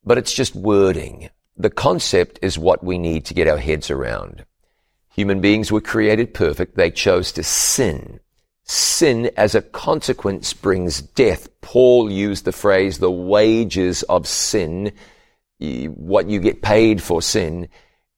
but 0.05 0.17
it's 0.17 0.33
just 0.33 0.55
wording. 0.55 1.29
The 1.57 1.69
concept 1.69 2.39
is 2.41 2.57
what 2.57 2.85
we 2.85 2.97
need 2.97 3.25
to 3.25 3.33
get 3.33 3.49
our 3.49 3.57
heads 3.57 3.91
around. 3.91 4.45
Human 5.13 5.41
beings 5.41 5.73
were 5.73 5.81
created 5.81 6.33
perfect. 6.33 6.77
They 6.77 6.91
chose 6.91 7.33
to 7.33 7.43
sin. 7.43 8.21
Sin 8.63 9.31
as 9.35 9.55
a 9.55 9.61
consequence 9.61 10.53
brings 10.53 11.01
death. 11.01 11.49
Paul 11.59 12.09
used 12.09 12.45
the 12.45 12.53
phrase, 12.53 12.99
the 12.99 13.11
wages 13.11 14.03
of 14.03 14.25
sin, 14.25 14.93
what 15.59 16.29
you 16.29 16.39
get 16.39 16.61
paid 16.61 17.01
for 17.01 17.21
sin, 17.21 17.67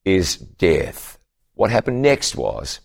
is 0.04 0.36
death. 0.36 1.19
What 1.60 1.70
happened 1.70 2.00
next 2.00 2.36
was 2.36 2.80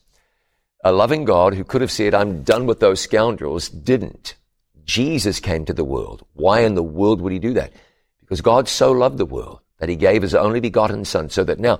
a 0.84 0.92
loving 0.92 1.24
God 1.24 1.54
who 1.54 1.64
could 1.64 1.80
have 1.80 1.90
said, 1.90 2.14
I'm 2.14 2.44
done 2.44 2.66
with 2.66 2.82
those 2.82 3.00
scoundrels, 3.00 3.70
didn't. 3.70 4.36
Jesus 4.84 5.40
came 5.40 5.64
to 5.64 5.72
the 5.72 5.86
world. 5.86 6.26
Why 6.34 6.60
in 6.60 6.76
the 6.76 6.84
world 6.84 7.22
would 7.22 7.32
he 7.32 7.40
do 7.40 7.54
that? 7.54 7.72
Because 8.20 8.42
God 8.42 8.68
so 8.68 8.92
loved 8.92 9.18
the 9.18 9.26
world 9.26 9.62
that 9.80 9.88
he 9.88 9.96
gave 9.96 10.24
his 10.24 10.36
only 10.36 10.60
begotten 10.60 11.06
son 11.06 11.30
so 11.30 11.46
that 11.46 11.58
now 11.58 11.80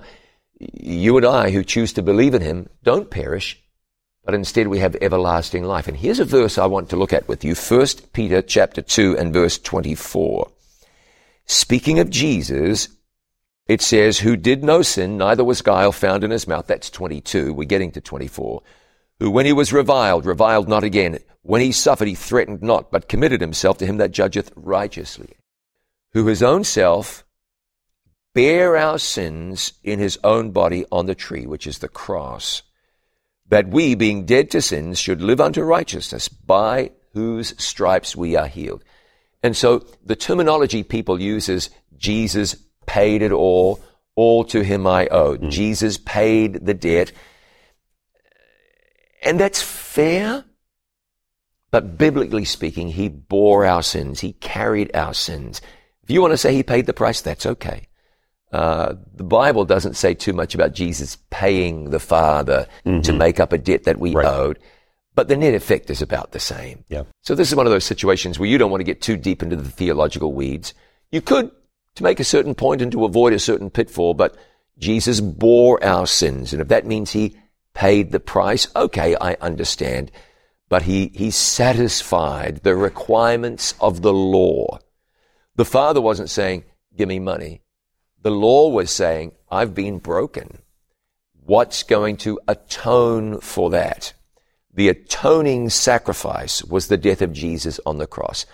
you 0.58 1.18
and 1.18 1.26
I 1.26 1.50
who 1.50 1.64
choose 1.64 1.92
to 1.92 2.02
believe 2.02 2.32
in 2.32 2.40
him 2.40 2.70
don't 2.82 3.10
perish, 3.10 3.62
but 4.24 4.32
instead 4.32 4.68
we 4.68 4.78
have 4.78 4.96
everlasting 5.02 5.64
life. 5.64 5.88
And 5.88 5.98
here's 5.98 6.18
a 6.18 6.24
verse 6.24 6.56
I 6.56 6.64
want 6.64 6.88
to 6.88 6.96
look 6.96 7.12
at 7.12 7.28
with 7.28 7.44
you. 7.44 7.54
1 7.54 7.86
Peter 8.14 8.40
chapter 8.40 8.80
2 8.80 9.18
and 9.18 9.34
verse 9.34 9.58
24. 9.58 10.50
Speaking 11.44 11.98
of 11.98 12.08
Jesus, 12.08 12.88
it 13.68 13.82
says, 13.82 14.18
who 14.18 14.36
did 14.36 14.62
no 14.62 14.82
sin, 14.82 15.16
neither 15.16 15.44
was 15.44 15.62
guile 15.62 15.92
found 15.92 16.22
in 16.22 16.30
his 16.30 16.46
mouth. 16.46 16.66
That's 16.66 16.90
22. 16.90 17.52
We're 17.52 17.64
getting 17.64 17.90
to 17.92 18.00
24. 18.00 18.62
Who 19.18 19.30
when 19.30 19.46
he 19.46 19.52
was 19.52 19.72
reviled, 19.72 20.24
reviled 20.26 20.68
not 20.68 20.84
again. 20.84 21.18
When 21.42 21.60
he 21.60 21.72
suffered, 21.72 22.08
he 22.08 22.14
threatened 22.14 22.62
not, 22.62 22.90
but 22.90 23.08
committed 23.08 23.40
himself 23.40 23.78
to 23.78 23.86
him 23.86 23.96
that 23.96 24.12
judgeth 24.12 24.52
righteously. 24.56 25.36
Who 26.12 26.26
his 26.26 26.42
own 26.42 26.64
self 26.64 27.24
bare 28.34 28.76
our 28.76 28.98
sins 28.98 29.72
in 29.82 29.98
his 29.98 30.18
own 30.22 30.50
body 30.50 30.84
on 30.92 31.06
the 31.06 31.14
tree, 31.14 31.46
which 31.46 31.66
is 31.66 31.78
the 31.78 31.88
cross, 31.88 32.62
that 33.48 33.68
we, 33.68 33.94
being 33.94 34.26
dead 34.26 34.50
to 34.50 34.60
sins, 34.60 34.98
should 34.98 35.22
live 35.22 35.40
unto 35.40 35.62
righteousness, 35.62 36.28
by 36.28 36.90
whose 37.14 37.54
stripes 37.56 38.14
we 38.14 38.36
are 38.36 38.46
healed. 38.46 38.84
And 39.42 39.56
so 39.56 39.86
the 40.04 40.16
terminology 40.16 40.82
people 40.82 41.18
use 41.18 41.48
is 41.48 41.70
Jesus 41.96 42.56
paid 42.86 43.22
it 43.22 43.32
all, 43.32 43.80
all 44.14 44.44
to 44.44 44.62
him 44.62 44.86
I 44.86 45.06
owe. 45.08 45.36
Mm. 45.36 45.50
Jesus 45.50 45.98
paid 45.98 46.64
the 46.64 46.74
debt. 46.74 47.12
And 49.22 49.38
that's 49.38 49.62
fair. 49.62 50.44
But 51.70 51.98
biblically 51.98 52.44
speaking, 52.44 52.88
he 52.88 53.08
bore 53.08 53.66
our 53.66 53.82
sins. 53.82 54.20
He 54.20 54.32
carried 54.34 54.94
our 54.94 55.12
sins. 55.12 55.60
If 56.02 56.10
you 56.10 56.20
want 56.20 56.32
to 56.32 56.38
say 56.38 56.54
he 56.54 56.62
paid 56.62 56.86
the 56.86 56.94
price, 56.94 57.20
that's 57.20 57.44
okay. 57.44 57.88
Uh, 58.52 58.94
the 59.14 59.24
Bible 59.24 59.64
doesn't 59.64 59.94
say 59.94 60.14
too 60.14 60.32
much 60.32 60.54
about 60.54 60.72
Jesus 60.72 61.18
paying 61.30 61.90
the 61.90 61.98
Father 61.98 62.68
mm-hmm. 62.84 63.02
to 63.02 63.12
make 63.12 63.40
up 63.40 63.52
a 63.52 63.58
debt 63.58 63.84
that 63.84 63.98
we 63.98 64.14
right. 64.14 64.24
owed, 64.24 64.58
but 65.14 65.28
the 65.28 65.36
net 65.36 65.54
effect 65.54 65.90
is 65.90 66.00
about 66.00 66.30
the 66.30 66.38
same. 66.38 66.84
Yeah. 66.88 67.02
So 67.22 67.34
this 67.34 67.48
is 67.48 67.56
one 67.56 67.66
of 67.66 67.72
those 67.72 67.84
situations 67.84 68.38
where 68.38 68.48
you 68.48 68.56
don't 68.56 68.70
want 68.70 68.80
to 68.80 68.84
get 68.84 69.02
too 69.02 69.16
deep 69.16 69.42
into 69.42 69.56
the 69.56 69.68
theological 69.68 70.32
weeds. 70.32 70.74
You 71.10 71.20
could 71.20 71.50
to 71.96 72.02
make 72.02 72.20
a 72.20 72.24
certain 72.24 72.54
point 72.54 72.80
and 72.80 72.92
to 72.92 73.04
avoid 73.04 73.32
a 73.32 73.38
certain 73.38 73.70
pitfall, 73.70 74.14
but 74.14 74.36
Jesus 74.78 75.20
bore 75.20 75.82
our 75.82 76.06
sins, 76.06 76.52
and 76.52 76.62
if 76.62 76.68
that 76.68 76.86
means 76.86 77.10
he 77.10 77.36
paid 77.74 78.12
the 78.12 78.20
price, 78.20 78.68
okay, 78.76 79.16
I 79.20 79.34
understand. 79.40 80.10
But 80.68 80.82
he, 80.82 81.12
he 81.14 81.30
satisfied 81.30 82.62
the 82.62 82.74
requirements 82.74 83.74
of 83.80 84.02
the 84.02 84.12
law. 84.12 84.78
The 85.54 85.64
Father 85.64 86.00
wasn't 86.00 86.30
saying, 86.30 86.64
give 86.96 87.08
me 87.08 87.18
money. 87.18 87.62
The 88.22 88.30
law 88.30 88.68
was 88.68 88.90
saying, 88.90 89.32
I've 89.50 89.74
been 89.74 89.98
broken. 89.98 90.58
What's 91.44 91.84
going 91.84 92.16
to 92.18 92.40
atone 92.48 93.40
for 93.40 93.70
that? 93.70 94.12
The 94.74 94.88
atoning 94.88 95.70
sacrifice 95.70 96.62
was 96.64 96.88
the 96.88 96.96
death 96.96 97.22
of 97.22 97.32
Jesus 97.32 97.78
on 97.86 97.98
the 97.98 98.06
cross, 98.06 98.44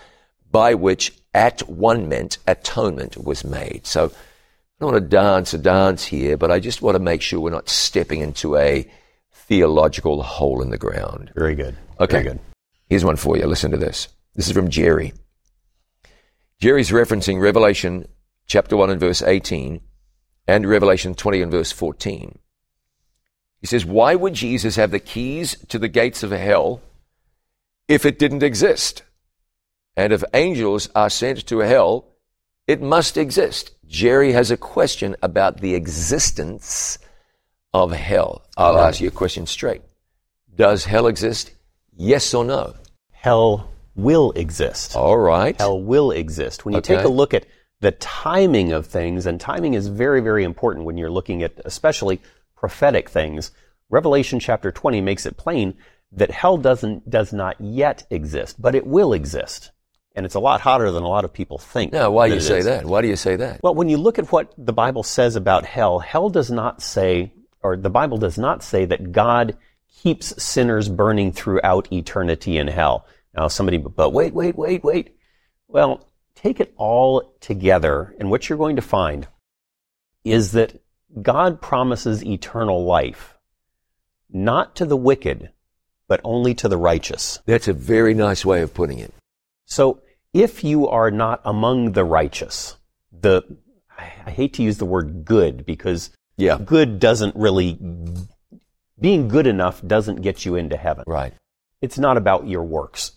by 0.53 0.75
which 0.75 1.11
at 1.33 1.67
one 1.67 2.07
meant 2.07 2.37
atonement 2.47 3.17
was 3.17 3.43
made. 3.43 3.85
So 3.85 4.05
I 4.05 4.11
don't 4.79 4.93
want 4.93 5.03
to 5.03 5.09
dance 5.09 5.53
a 5.53 5.57
dance 5.57 6.05
here, 6.05 6.37
but 6.37 6.51
I 6.51 6.59
just 6.59 6.81
want 6.81 6.95
to 6.95 6.99
make 6.99 7.21
sure 7.21 7.39
we're 7.41 7.49
not 7.49 7.67
stepping 7.67 8.21
into 8.21 8.55
a 8.55 8.89
theological 9.33 10.21
hole 10.21 10.61
in 10.61 10.69
the 10.69 10.77
ground. 10.77 11.31
Very 11.35 11.55
good. 11.55 11.75
Okay. 11.99 12.21
Very 12.21 12.23
good. 12.35 12.39
Here's 12.87 13.03
one 13.03 13.15
for 13.15 13.35
you. 13.35 13.47
Listen 13.47 13.71
to 13.71 13.77
this. 13.77 14.07
This 14.35 14.47
is 14.47 14.53
from 14.53 14.69
Jerry. 14.69 15.13
Jerry's 16.59 16.91
referencing 16.91 17.41
Revelation 17.41 18.07
chapter 18.45 18.77
1 18.77 18.91
and 18.91 18.99
verse 18.99 19.23
18 19.23 19.81
and 20.47 20.69
Revelation 20.69 21.15
20 21.15 21.41
and 21.41 21.51
verse 21.51 21.71
14. 21.71 22.37
He 23.59 23.67
says, 23.67 23.85
Why 23.85 24.13
would 24.13 24.35
Jesus 24.35 24.75
have 24.75 24.91
the 24.91 24.99
keys 24.99 25.57
to 25.69 25.79
the 25.79 25.87
gates 25.87 26.21
of 26.21 26.29
hell 26.29 26.81
if 27.87 28.05
it 28.05 28.19
didn't 28.19 28.43
exist? 28.43 29.01
And 29.95 30.11
if 30.11 30.23
angels 30.33 30.89
are 30.95 31.09
sent 31.09 31.45
to 31.47 31.59
hell, 31.59 32.05
it 32.67 32.81
must 32.81 33.17
exist. 33.17 33.71
Jerry 33.85 34.31
has 34.31 34.49
a 34.49 34.57
question 34.57 35.15
about 35.21 35.59
the 35.59 35.75
existence 35.75 36.97
of 37.73 37.91
hell. 37.91 38.45
I'll 38.57 38.75
right. 38.75 38.87
ask 38.87 39.01
you 39.01 39.07
a 39.07 39.11
question 39.11 39.45
straight. 39.45 39.81
Does 40.55 40.85
hell 40.85 41.07
exist? 41.07 41.51
Yes 41.95 42.33
or 42.33 42.45
no? 42.45 42.73
Hell 43.11 43.69
will 43.95 44.31
exist. 44.31 44.95
All 44.95 45.17
right. 45.17 45.55
Hell 45.57 45.81
will 45.81 46.11
exist. 46.11 46.65
When 46.65 46.73
you 46.73 46.79
okay. 46.79 46.95
take 46.95 47.05
a 47.05 47.09
look 47.09 47.33
at 47.33 47.45
the 47.81 47.91
timing 47.91 48.71
of 48.71 48.87
things, 48.87 49.25
and 49.25 49.39
timing 49.39 49.73
is 49.73 49.87
very, 49.87 50.21
very 50.21 50.43
important 50.43 50.85
when 50.85 50.97
you're 50.97 51.11
looking 51.11 51.43
at 51.43 51.59
especially 51.65 52.21
prophetic 52.55 53.09
things. 53.09 53.51
Revelation 53.89 54.39
chapter 54.39 54.71
20 54.71 55.01
makes 55.01 55.25
it 55.25 55.37
plain 55.37 55.75
that 56.11 56.31
hell 56.31 56.57
doesn't, 56.57 57.09
does 57.09 57.33
not 57.33 57.59
yet 57.59 58.07
exist, 58.09 58.61
but 58.61 58.73
it 58.73 58.87
will 58.87 59.13
exist. 59.13 59.71
And 60.15 60.25
it's 60.25 60.35
a 60.35 60.39
lot 60.39 60.61
hotter 60.61 60.91
than 60.91 61.03
a 61.03 61.07
lot 61.07 61.25
of 61.25 61.33
people 61.33 61.57
think. 61.57 61.91
Now, 61.91 62.11
why 62.11 62.29
do 62.29 62.35
you 62.35 62.41
say 62.41 62.59
is. 62.59 62.65
that? 62.65 62.85
Why 62.85 63.01
do 63.01 63.07
you 63.07 63.15
say 63.15 63.35
that? 63.37 63.61
Well, 63.63 63.73
when 63.73 63.89
you 63.89 63.97
look 63.97 64.19
at 64.19 64.31
what 64.31 64.53
the 64.57 64.73
Bible 64.73 65.03
says 65.03 65.35
about 65.35 65.65
hell, 65.65 65.99
hell 65.99 66.29
does 66.29 66.51
not 66.51 66.81
say, 66.81 67.33
or 67.63 67.75
the 67.77 67.89
Bible 67.89 68.17
does 68.17 68.37
not 68.37 68.63
say 68.63 68.85
that 68.85 69.11
God 69.11 69.57
keeps 70.03 70.43
sinners 70.43 70.87
burning 70.89 71.31
throughout 71.31 71.91
eternity 71.91 72.57
in 72.57 72.67
hell. 72.67 73.07
Now, 73.35 73.47
somebody, 73.47 73.77
but 73.77 74.11
wait, 74.11 74.33
wait, 74.33 74.55
wait, 74.55 74.83
wait. 74.83 75.15
Well, 75.67 76.07
take 76.35 76.59
it 76.59 76.73
all 76.77 77.35
together, 77.39 78.15
and 78.19 78.29
what 78.29 78.47
you're 78.47 78.57
going 78.57 78.75
to 78.75 78.81
find 78.83 79.27
is 80.23 80.51
that 80.51 80.79
God 81.21 81.61
promises 81.61 82.23
eternal 82.23 82.85
life, 82.85 83.37
not 84.29 84.75
to 84.75 84.85
the 84.85 84.97
wicked, 84.97 85.51
but 86.07 86.21
only 86.23 86.53
to 86.55 86.67
the 86.67 86.77
righteous. 86.77 87.39
That's 87.45 87.67
a 87.67 87.73
very 87.73 88.13
nice 88.13 88.45
way 88.45 88.61
of 88.61 88.73
putting 88.73 88.99
it. 88.99 89.13
So, 89.65 90.01
if 90.33 90.63
you 90.63 90.87
are 90.87 91.11
not 91.11 91.41
among 91.45 91.91
the 91.91 92.03
righteous, 92.03 92.75
the 93.11 93.43
I 93.97 94.31
hate 94.31 94.53
to 94.53 94.63
use 94.63 94.77
the 94.77 94.85
word 94.85 95.23
good 95.23 95.65
because 95.65 96.09
yeah. 96.37 96.57
good 96.63 96.99
doesn't 96.99 97.35
really 97.35 97.77
being 98.99 99.27
good 99.27 99.47
enough 99.47 99.85
doesn't 99.85 100.21
get 100.21 100.45
you 100.45 100.55
into 100.55 100.77
heaven. 100.77 101.03
Right. 101.07 101.33
It's 101.81 101.99
not 101.99 102.17
about 102.17 102.47
your 102.47 102.63
works. 102.63 103.13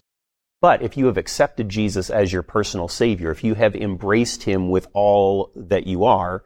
But 0.60 0.82
if 0.82 0.96
you 0.96 1.06
have 1.06 1.16
accepted 1.16 1.68
Jesus 1.68 2.10
as 2.10 2.32
your 2.32 2.42
personal 2.42 2.88
Savior, 2.88 3.30
if 3.30 3.44
you 3.44 3.54
have 3.54 3.76
embraced 3.76 4.42
Him 4.42 4.68
with 4.70 4.88
all 4.92 5.52
that 5.54 5.86
you 5.86 6.04
are, 6.04 6.44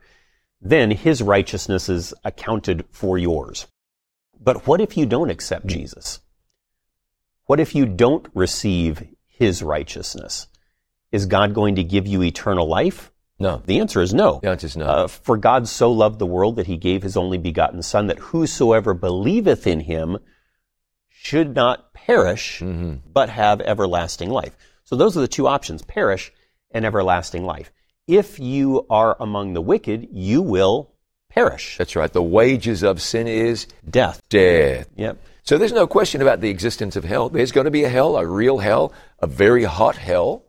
then 0.61 0.91
His 0.91 1.23
righteousness 1.23 1.89
is 1.89 2.12
accounted 2.25 2.85
for 2.91 3.17
yours. 3.17 3.67
But 4.39 4.67
what 4.67 4.81
if 4.81 4.97
you 4.97 5.07
don't 5.07 5.31
accept 5.31 5.62
hmm. 5.62 5.69
Jesus? 5.69 6.21
What 7.47 7.61
if 7.61 7.75
you 7.75 7.87
don't 7.87 8.29
receive 8.35 9.03
His 9.27 9.62
righteousness? 9.62 10.49
Is 11.12 11.26
God 11.26 11.55
going 11.55 11.76
to 11.76 11.85
give 11.85 12.07
you 12.07 12.23
eternal 12.23 12.69
life? 12.69 13.11
No. 13.38 13.62
The 13.64 13.81
answer 13.81 14.02
is 14.02 14.12
no. 14.12 14.38
The 14.43 14.50
answer 14.50 14.67
is 14.67 14.76
no. 14.76 14.85
Uh, 14.85 15.09
for 15.09 15.37
God 15.37 15.67
so 15.67 15.90
loved 15.90 16.19
the 16.19 16.26
world 16.26 16.57
that 16.57 16.67
he 16.67 16.76
gave 16.76 17.02
his 17.02 17.17
only 17.17 17.38
begotten 17.38 17.83
Son, 17.83 18.07
that 18.09 18.19
whosoever 18.19 18.93
believeth 18.93 19.67
in 19.67 19.81
him 19.81 20.19
should 21.09 21.55
not 21.55 21.93
perish, 21.95 22.61
mm-hmm. 22.61 22.97
but 23.11 23.31
have 23.31 23.61
everlasting 23.61 24.31
life. 24.31 24.57
So 24.85 24.97
those 24.97 25.17
are 25.17 25.21
the 25.21 25.29
two 25.29 25.49
options 25.49 25.83
perish 25.83 26.33
and 26.71 26.85
everlasting 26.85 27.45
life. 27.45 27.73
If 28.07 28.38
you 28.38 28.87
are 28.90 29.17
among 29.21 29.55
the 29.55 29.61
wicked, 29.61 30.09
you 30.12 30.43
will 30.43 30.93
perish. 31.31 31.79
That's 31.79 31.97
right. 31.97 32.12
The 32.12 32.23
wages 32.23 32.83
of 32.83 33.00
sin 33.00 33.26
is 33.26 33.67
death. 33.88 34.21
Death. 34.29 34.88
Yep. 34.97 35.19
So 35.45 35.59
there's 35.59 35.73
no 35.73 35.87
question 35.87 36.21
about 36.21 36.40
the 36.40 36.50
existence 36.50 36.97
of 36.97 37.05
hell. 37.05 37.29
There's 37.29 37.52
going 37.52 37.64
to 37.64 37.71
be 37.71 37.85
a 37.85 37.88
hell, 37.88 38.17
a 38.17 38.26
real 38.26 38.59
hell, 38.59 38.93
a 39.21 39.26
very 39.26 39.64
hot 39.64 39.97
hell, 39.97 40.45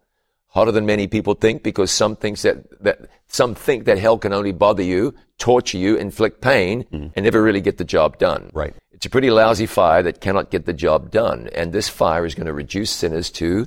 hotter 0.51 0.71
than 0.71 0.85
many 0.85 1.07
people 1.07 1.33
think 1.33 1.63
because 1.63 1.91
some 1.91 2.15
thinks 2.15 2.41
that, 2.41 2.83
that 2.83 3.09
some 3.27 3.55
think 3.55 3.85
that 3.85 3.97
hell 3.97 4.17
can 4.17 4.33
only 4.33 4.51
bother 4.51 4.83
you, 4.83 5.15
torture 5.37 5.77
you, 5.77 5.95
inflict 5.95 6.41
pain, 6.41 6.83
mm. 6.91 7.11
and 7.15 7.23
never 7.23 7.41
really 7.41 7.61
get 7.61 7.77
the 7.77 7.85
job 7.85 8.17
done. 8.17 8.51
Right. 8.53 8.75
It's 8.91 9.05
a 9.05 9.09
pretty 9.09 9.31
lousy 9.31 9.65
fire 9.65 10.03
that 10.03 10.19
cannot 10.19 10.51
get 10.51 10.65
the 10.65 10.73
job 10.73 11.09
done. 11.09 11.49
And 11.55 11.71
this 11.71 11.87
fire 11.87 12.25
is 12.25 12.35
going 12.35 12.47
to 12.47 12.53
reduce 12.53 12.91
sinners 12.91 13.29
to 13.31 13.65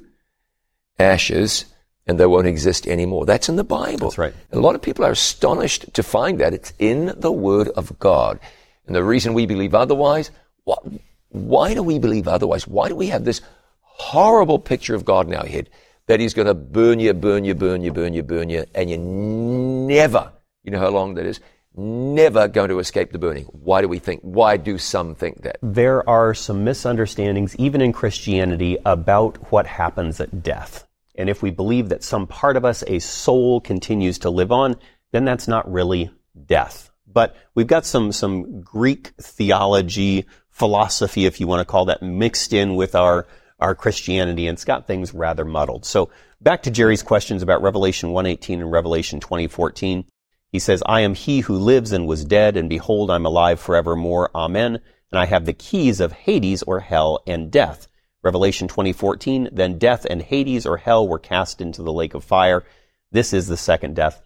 ashes 0.98 1.64
and 2.06 2.20
they 2.20 2.26
won't 2.26 2.46
exist 2.46 2.86
anymore. 2.86 3.24
That's 3.24 3.48
in 3.48 3.56
the 3.56 3.64
Bible. 3.64 4.08
That's 4.08 4.18
right. 4.18 4.34
A 4.52 4.58
lot 4.58 4.74
of 4.74 4.82
people 4.82 5.06
are 5.06 5.12
astonished 5.12 5.92
to 5.94 6.02
find 6.02 6.38
that. 6.40 6.52
It's 6.52 6.74
in 6.78 7.14
the 7.16 7.32
Word 7.32 7.68
of 7.68 7.98
God. 7.98 8.38
And 8.86 8.94
the 8.94 9.02
reason 9.02 9.32
we 9.32 9.46
believe 9.46 9.74
otherwise, 9.74 10.30
what, 10.64 10.84
why 11.30 11.72
do 11.72 11.82
we 11.82 11.98
believe 11.98 12.28
otherwise? 12.28 12.68
Why 12.68 12.88
do 12.88 12.94
we 12.94 13.06
have 13.06 13.24
this 13.24 13.40
horrible 13.80 14.58
picture 14.58 14.94
of 14.94 15.06
God 15.06 15.26
in 15.28 15.34
our 15.34 15.46
head 15.46 15.70
that 16.06 16.20
He's 16.20 16.34
going 16.34 16.46
to 16.46 16.54
burn 16.54 17.00
you, 17.00 17.14
burn 17.14 17.44
you, 17.44 17.54
burn 17.54 17.82
you, 17.82 17.92
burn 17.92 18.14
you, 18.14 18.22
burn 18.22 18.48
you, 18.50 18.64
and 18.74 18.90
you 18.90 18.98
never, 18.98 20.32
you 20.62 20.70
know 20.70 20.80
how 20.80 20.90
long 20.90 21.14
that 21.14 21.26
is? 21.26 21.40
never 21.76 22.48
going 22.48 22.68
to 22.68 22.78
escape 22.78 23.12
the 23.12 23.18
burning. 23.18 23.44
Why 23.46 23.80
do 23.80 23.88
we 23.88 23.98
think, 23.98 24.20
why 24.22 24.56
do 24.56 24.78
some 24.78 25.14
think 25.14 25.42
that? 25.42 25.58
There 25.62 26.08
are 26.08 26.34
some 26.34 26.64
misunderstandings, 26.64 27.56
even 27.56 27.80
in 27.80 27.92
Christianity, 27.92 28.78
about 28.84 29.50
what 29.50 29.66
happens 29.66 30.20
at 30.20 30.42
death. 30.42 30.86
And 31.16 31.28
if 31.28 31.42
we 31.42 31.50
believe 31.50 31.88
that 31.88 32.02
some 32.02 32.26
part 32.26 32.56
of 32.56 32.64
us, 32.64 32.82
a 32.86 32.98
soul, 32.98 33.60
continues 33.60 34.18
to 34.20 34.30
live 34.30 34.52
on, 34.52 34.76
then 35.12 35.24
that's 35.24 35.48
not 35.48 35.70
really 35.70 36.10
death. 36.46 36.90
But 37.06 37.36
we've 37.54 37.66
got 37.66 37.86
some, 37.86 38.12
some 38.12 38.60
Greek 38.60 39.12
theology 39.20 40.26
philosophy, 40.50 41.26
if 41.26 41.40
you 41.40 41.46
want 41.46 41.60
to 41.60 41.64
call 41.64 41.86
that, 41.86 42.02
mixed 42.02 42.52
in 42.52 42.74
with 42.74 42.94
our, 42.94 43.26
our 43.64 43.74
Christianity, 43.74 44.46
and 44.46 44.56
it's 44.56 44.64
got 44.64 44.86
things 44.86 45.14
rather 45.14 45.44
muddled. 45.44 45.86
So 45.86 46.10
back 46.38 46.62
to 46.64 46.70
Jerry's 46.70 47.02
questions 47.02 47.42
about 47.42 47.62
Revelation 47.62 48.10
118 48.10 48.60
and 48.60 48.70
Revelation 48.70 49.20
2014. 49.20 50.04
He 50.52 50.58
says, 50.58 50.82
I 50.84 51.00
am 51.00 51.14
he 51.14 51.40
who 51.40 51.56
lives 51.56 51.90
and 51.90 52.06
was 52.06 52.26
dead, 52.26 52.58
and 52.58 52.68
behold, 52.68 53.10
I'm 53.10 53.24
alive 53.24 53.58
forevermore. 53.58 54.30
Amen. 54.34 54.80
And 55.10 55.18
I 55.18 55.24
have 55.24 55.46
the 55.46 55.54
keys 55.54 56.00
of 56.00 56.12
Hades 56.12 56.62
or 56.62 56.80
hell 56.80 57.22
and 57.26 57.50
death. 57.50 57.88
Revelation 58.22 58.68
2014, 58.68 59.48
then 59.50 59.78
death 59.78 60.06
and 60.08 60.20
Hades 60.20 60.66
or 60.66 60.76
hell 60.76 61.08
were 61.08 61.18
cast 61.18 61.62
into 61.62 61.82
the 61.82 61.92
lake 61.92 62.12
of 62.12 62.22
fire. 62.22 62.64
This 63.12 63.32
is 63.32 63.48
the 63.48 63.56
second 63.56 63.96
death. 63.96 64.20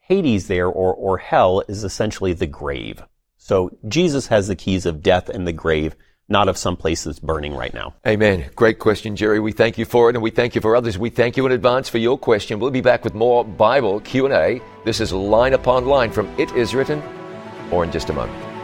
Hades 0.00 0.46
there 0.46 0.66
or, 0.66 0.92
or 0.92 1.16
hell 1.16 1.62
is 1.68 1.84
essentially 1.84 2.34
the 2.34 2.46
grave. 2.46 3.02
So 3.38 3.70
Jesus 3.88 4.26
has 4.26 4.48
the 4.48 4.56
keys 4.56 4.84
of 4.84 5.02
death 5.02 5.30
and 5.30 5.46
the 5.46 5.52
grave, 5.52 5.96
not 6.28 6.48
of 6.48 6.56
some 6.56 6.76
place 6.76 7.04
that's 7.04 7.18
burning 7.18 7.54
right 7.54 7.74
now. 7.74 7.94
Amen. 8.06 8.50
Great 8.56 8.78
question, 8.78 9.16
Jerry. 9.16 9.40
We 9.40 9.52
thank 9.52 9.76
you 9.78 9.84
for 9.84 10.08
it 10.08 10.16
and 10.16 10.22
we 10.22 10.30
thank 10.30 10.54
you 10.54 10.60
for 10.60 10.74
others. 10.74 10.98
We 10.98 11.10
thank 11.10 11.36
you 11.36 11.44
in 11.46 11.52
advance 11.52 11.88
for 11.88 11.98
your 11.98 12.18
question. 12.18 12.58
We'll 12.58 12.70
be 12.70 12.80
back 12.80 13.04
with 13.04 13.14
more 13.14 13.44
Bible 13.44 14.00
Q&A. 14.00 14.62
This 14.84 15.00
is 15.00 15.12
line 15.12 15.52
upon 15.52 15.86
line 15.86 16.10
from 16.10 16.28
It 16.38 16.50
Is 16.52 16.74
Written 16.74 17.02
or 17.70 17.84
in 17.84 17.92
just 17.92 18.08
a 18.10 18.12
moment. 18.12 18.54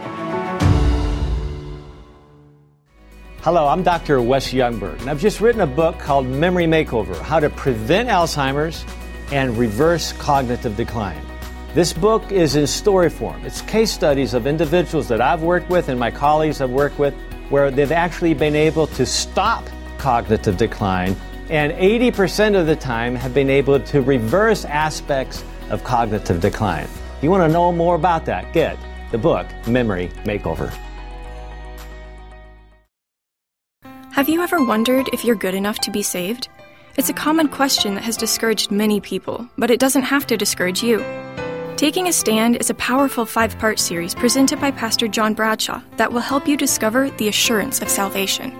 Hello, 3.41 3.67
I'm 3.67 3.81
Dr. 3.81 4.21
Wes 4.21 4.53
Youngberg, 4.53 4.99
and 4.99 5.09
I've 5.09 5.19
just 5.19 5.41
written 5.41 5.61
a 5.61 5.67
book 5.67 5.97
called 5.97 6.27
Memory 6.27 6.65
Makeover 6.65 7.19
How 7.21 7.39
to 7.39 7.49
Prevent 7.49 8.07
Alzheimer's 8.07 8.85
and 9.31 9.57
Reverse 9.57 10.13
Cognitive 10.13 10.77
Decline. 10.77 11.19
This 11.73 11.91
book 11.91 12.31
is 12.31 12.55
in 12.55 12.67
story 12.67 13.09
form. 13.09 13.43
It's 13.43 13.61
case 13.61 13.91
studies 13.91 14.35
of 14.35 14.45
individuals 14.45 15.07
that 15.07 15.21
I've 15.21 15.41
worked 15.41 15.69
with 15.69 15.89
and 15.89 15.99
my 15.99 16.11
colleagues 16.11 16.59
have 16.59 16.69
worked 16.69 16.99
with 16.99 17.15
where 17.51 17.69
they've 17.69 17.91
actually 17.91 18.33
been 18.33 18.55
able 18.55 18.87
to 18.87 19.05
stop 19.05 19.67
cognitive 19.97 20.57
decline, 20.57 21.15
and 21.49 21.73
80% 21.73 22.59
of 22.59 22.65
the 22.65 22.75
time 22.75 23.13
have 23.13 23.33
been 23.33 23.49
able 23.49 23.79
to 23.79 24.01
reverse 24.01 24.65
aspects 24.65 25.43
of 25.69 25.83
cognitive 25.83 26.39
decline. 26.39 26.87
If 27.17 27.23
you 27.23 27.29
want 27.29 27.47
to 27.47 27.53
know 27.53 27.71
more 27.71 27.95
about 27.95 28.25
that, 28.25 28.51
get 28.53 28.77
the 29.11 29.17
book 29.17 29.45
Memory 29.67 30.07
Makeover. 30.23 30.73
Have 34.11 34.29
you 34.29 34.41
ever 34.41 34.63
wondered 34.63 35.09
if 35.13 35.25
you're 35.25 35.35
good 35.35 35.53
enough 35.53 35.79
to 35.79 35.91
be 35.91 36.01
saved? 36.01 36.49
It's 36.97 37.09
a 37.09 37.13
common 37.13 37.47
question 37.47 37.95
that 37.95 38.03
has 38.03 38.17
discouraged 38.17 38.71
many 38.71 38.99
people, 38.99 39.47
but 39.57 39.71
it 39.71 39.79
doesn't 39.79 40.03
have 40.03 40.27
to 40.27 40.37
discourage 40.37 40.83
you. 40.83 40.99
Taking 41.81 42.07
a 42.09 42.13
Stand 42.13 42.57
is 42.57 42.69
a 42.69 42.75
powerful 42.75 43.25
five 43.25 43.57
part 43.57 43.79
series 43.79 44.13
presented 44.13 44.61
by 44.61 44.69
Pastor 44.69 45.07
John 45.07 45.33
Bradshaw 45.33 45.81
that 45.97 46.13
will 46.13 46.19
help 46.19 46.47
you 46.47 46.55
discover 46.55 47.09
the 47.09 47.27
assurance 47.27 47.81
of 47.81 47.89
salvation. 47.89 48.51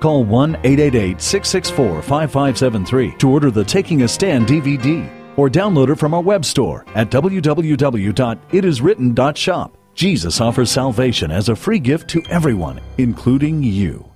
Call 0.00 0.24
1 0.24 0.54
888 0.64 1.20
664 1.20 2.00
5573 2.00 3.16
to 3.18 3.28
order 3.28 3.50
the 3.50 3.62
Taking 3.62 4.00
a 4.00 4.08
Stand 4.08 4.46
DVD 4.46 5.06
or 5.36 5.50
download 5.50 5.92
it 5.92 5.96
from 5.96 6.14
our 6.14 6.22
web 6.22 6.42
store 6.42 6.86
at 6.94 7.10
www.itiswritten.shop. 7.10 9.78
Jesus 9.94 10.40
offers 10.40 10.70
salvation 10.70 11.30
as 11.30 11.50
a 11.50 11.56
free 11.56 11.78
gift 11.78 12.08
to 12.08 12.22
everyone, 12.30 12.80
including 12.96 13.62
you. 13.62 14.07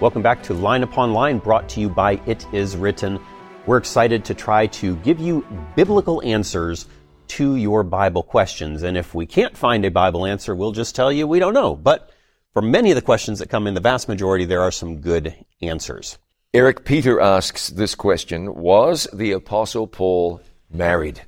Welcome 0.00 0.22
back 0.22 0.44
to 0.44 0.54
Line 0.54 0.84
Upon 0.84 1.12
Line, 1.12 1.38
brought 1.38 1.68
to 1.70 1.80
you 1.80 1.88
by 1.88 2.20
It 2.24 2.46
Is 2.52 2.76
Written. 2.76 3.18
We're 3.66 3.78
excited 3.78 4.24
to 4.26 4.34
try 4.34 4.68
to 4.68 4.94
give 4.98 5.18
you 5.18 5.44
biblical 5.74 6.22
answers 6.22 6.86
to 7.28 7.56
your 7.56 7.82
Bible 7.82 8.22
questions. 8.22 8.84
And 8.84 8.96
if 8.96 9.12
we 9.12 9.26
can't 9.26 9.56
find 9.56 9.84
a 9.84 9.90
Bible 9.90 10.24
answer, 10.24 10.54
we'll 10.54 10.70
just 10.70 10.94
tell 10.94 11.10
you 11.10 11.26
we 11.26 11.40
don't 11.40 11.52
know. 11.52 11.74
But 11.74 12.12
for 12.52 12.62
many 12.62 12.92
of 12.92 12.94
the 12.94 13.02
questions 13.02 13.40
that 13.40 13.50
come 13.50 13.66
in, 13.66 13.74
the 13.74 13.80
vast 13.80 14.08
majority, 14.08 14.44
there 14.44 14.62
are 14.62 14.70
some 14.70 15.00
good 15.00 15.34
answers. 15.62 16.16
Eric 16.54 16.84
Peter 16.84 17.20
asks 17.20 17.66
this 17.66 17.96
question 17.96 18.54
Was 18.54 19.08
the 19.12 19.32
Apostle 19.32 19.88
Paul 19.88 20.40
married? 20.70 21.22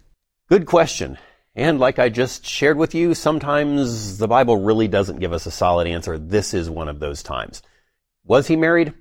Good 0.49 0.66
question. 0.66 1.18
And 1.57 1.81
like 1.81 1.99
I 1.99 2.09
just 2.09 2.47
shared 2.47 2.77
with 2.77 2.95
you, 2.95 3.14
sometimes 3.14 4.18
the 4.18 4.29
Bible 4.29 4.59
really 4.59 4.87
doesn't 4.87 5.18
give 5.18 5.33
us 5.33 5.47
a 5.47 5.51
solid 5.51 5.88
answer. 5.88 6.18
This 6.18 6.55
is 6.55 6.71
one 6.71 6.88
of 6.88 7.01
those 7.01 7.25
times. 7.25 7.62
Was 8.25 8.47
he 8.47 8.57
married? 8.57 8.95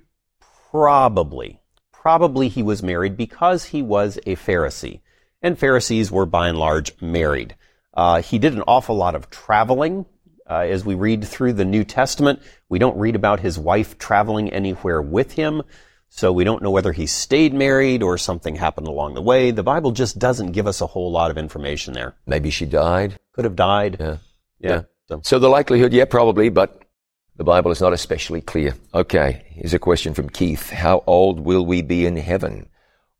Probably. 0.70 1.60
Probably 1.92 2.48
he 2.48 2.62
was 2.62 2.82
married 2.82 3.16
because 3.16 3.66
he 3.66 3.82
was 3.82 4.18
a 4.18 4.36
Pharisee. 4.36 5.00
And 5.42 5.58
Pharisees 5.58 6.10
were 6.10 6.26
by 6.26 6.48
and 6.48 6.58
large 6.58 6.92
married. 7.00 7.56
Uh, 7.94 8.22
he 8.22 8.38
did 8.38 8.54
an 8.54 8.62
awful 8.66 8.96
lot 8.96 9.14
of 9.14 9.30
traveling. 9.30 10.06
Uh, 10.48 10.66
as 10.68 10.84
we 10.84 10.94
read 10.94 11.24
through 11.24 11.52
the 11.52 11.64
New 11.64 11.84
Testament, 11.84 12.40
we 12.68 12.78
don't 12.78 12.98
read 12.98 13.14
about 13.14 13.40
his 13.40 13.58
wife 13.58 13.98
traveling 13.98 14.50
anywhere 14.50 15.00
with 15.00 15.32
him. 15.32 15.62
So 16.08 16.32
we 16.32 16.42
don't 16.42 16.62
know 16.62 16.72
whether 16.72 16.92
he 16.92 17.06
stayed 17.06 17.54
married 17.54 18.02
or 18.02 18.18
something 18.18 18.56
happened 18.56 18.88
along 18.88 19.14
the 19.14 19.22
way. 19.22 19.52
The 19.52 19.62
Bible 19.62 19.92
just 19.92 20.18
doesn't 20.18 20.52
give 20.52 20.66
us 20.66 20.80
a 20.80 20.86
whole 20.86 21.12
lot 21.12 21.30
of 21.30 21.38
information 21.38 21.94
there. 21.94 22.16
Maybe 22.26 22.50
she 22.50 22.66
died. 22.66 23.18
Could 23.32 23.44
have 23.44 23.54
died. 23.54 23.96
Yeah. 24.00 24.16
Yeah. 24.58 24.70
Yeah. 24.70 24.82
So, 25.08 25.20
So 25.22 25.38
the 25.38 25.48
likelihood, 25.48 25.92
yeah, 25.92 26.06
probably, 26.06 26.48
but 26.48 26.82
the 27.40 27.44
Bible 27.44 27.70
is 27.70 27.80
not 27.80 27.94
especially 27.94 28.42
clear. 28.42 28.74
Okay, 28.92 29.46
here's 29.48 29.72
a 29.72 29.78
question 29.78 30.12
from 30.12 30.28
Keith. 30.28 30.68
How 30.68 31.02
old 31.06 31.40
will 31.40 31.64
we 31.64 31.80
be 31.80 32.04
in 32.04 32.18
heaven? 32.18 32.68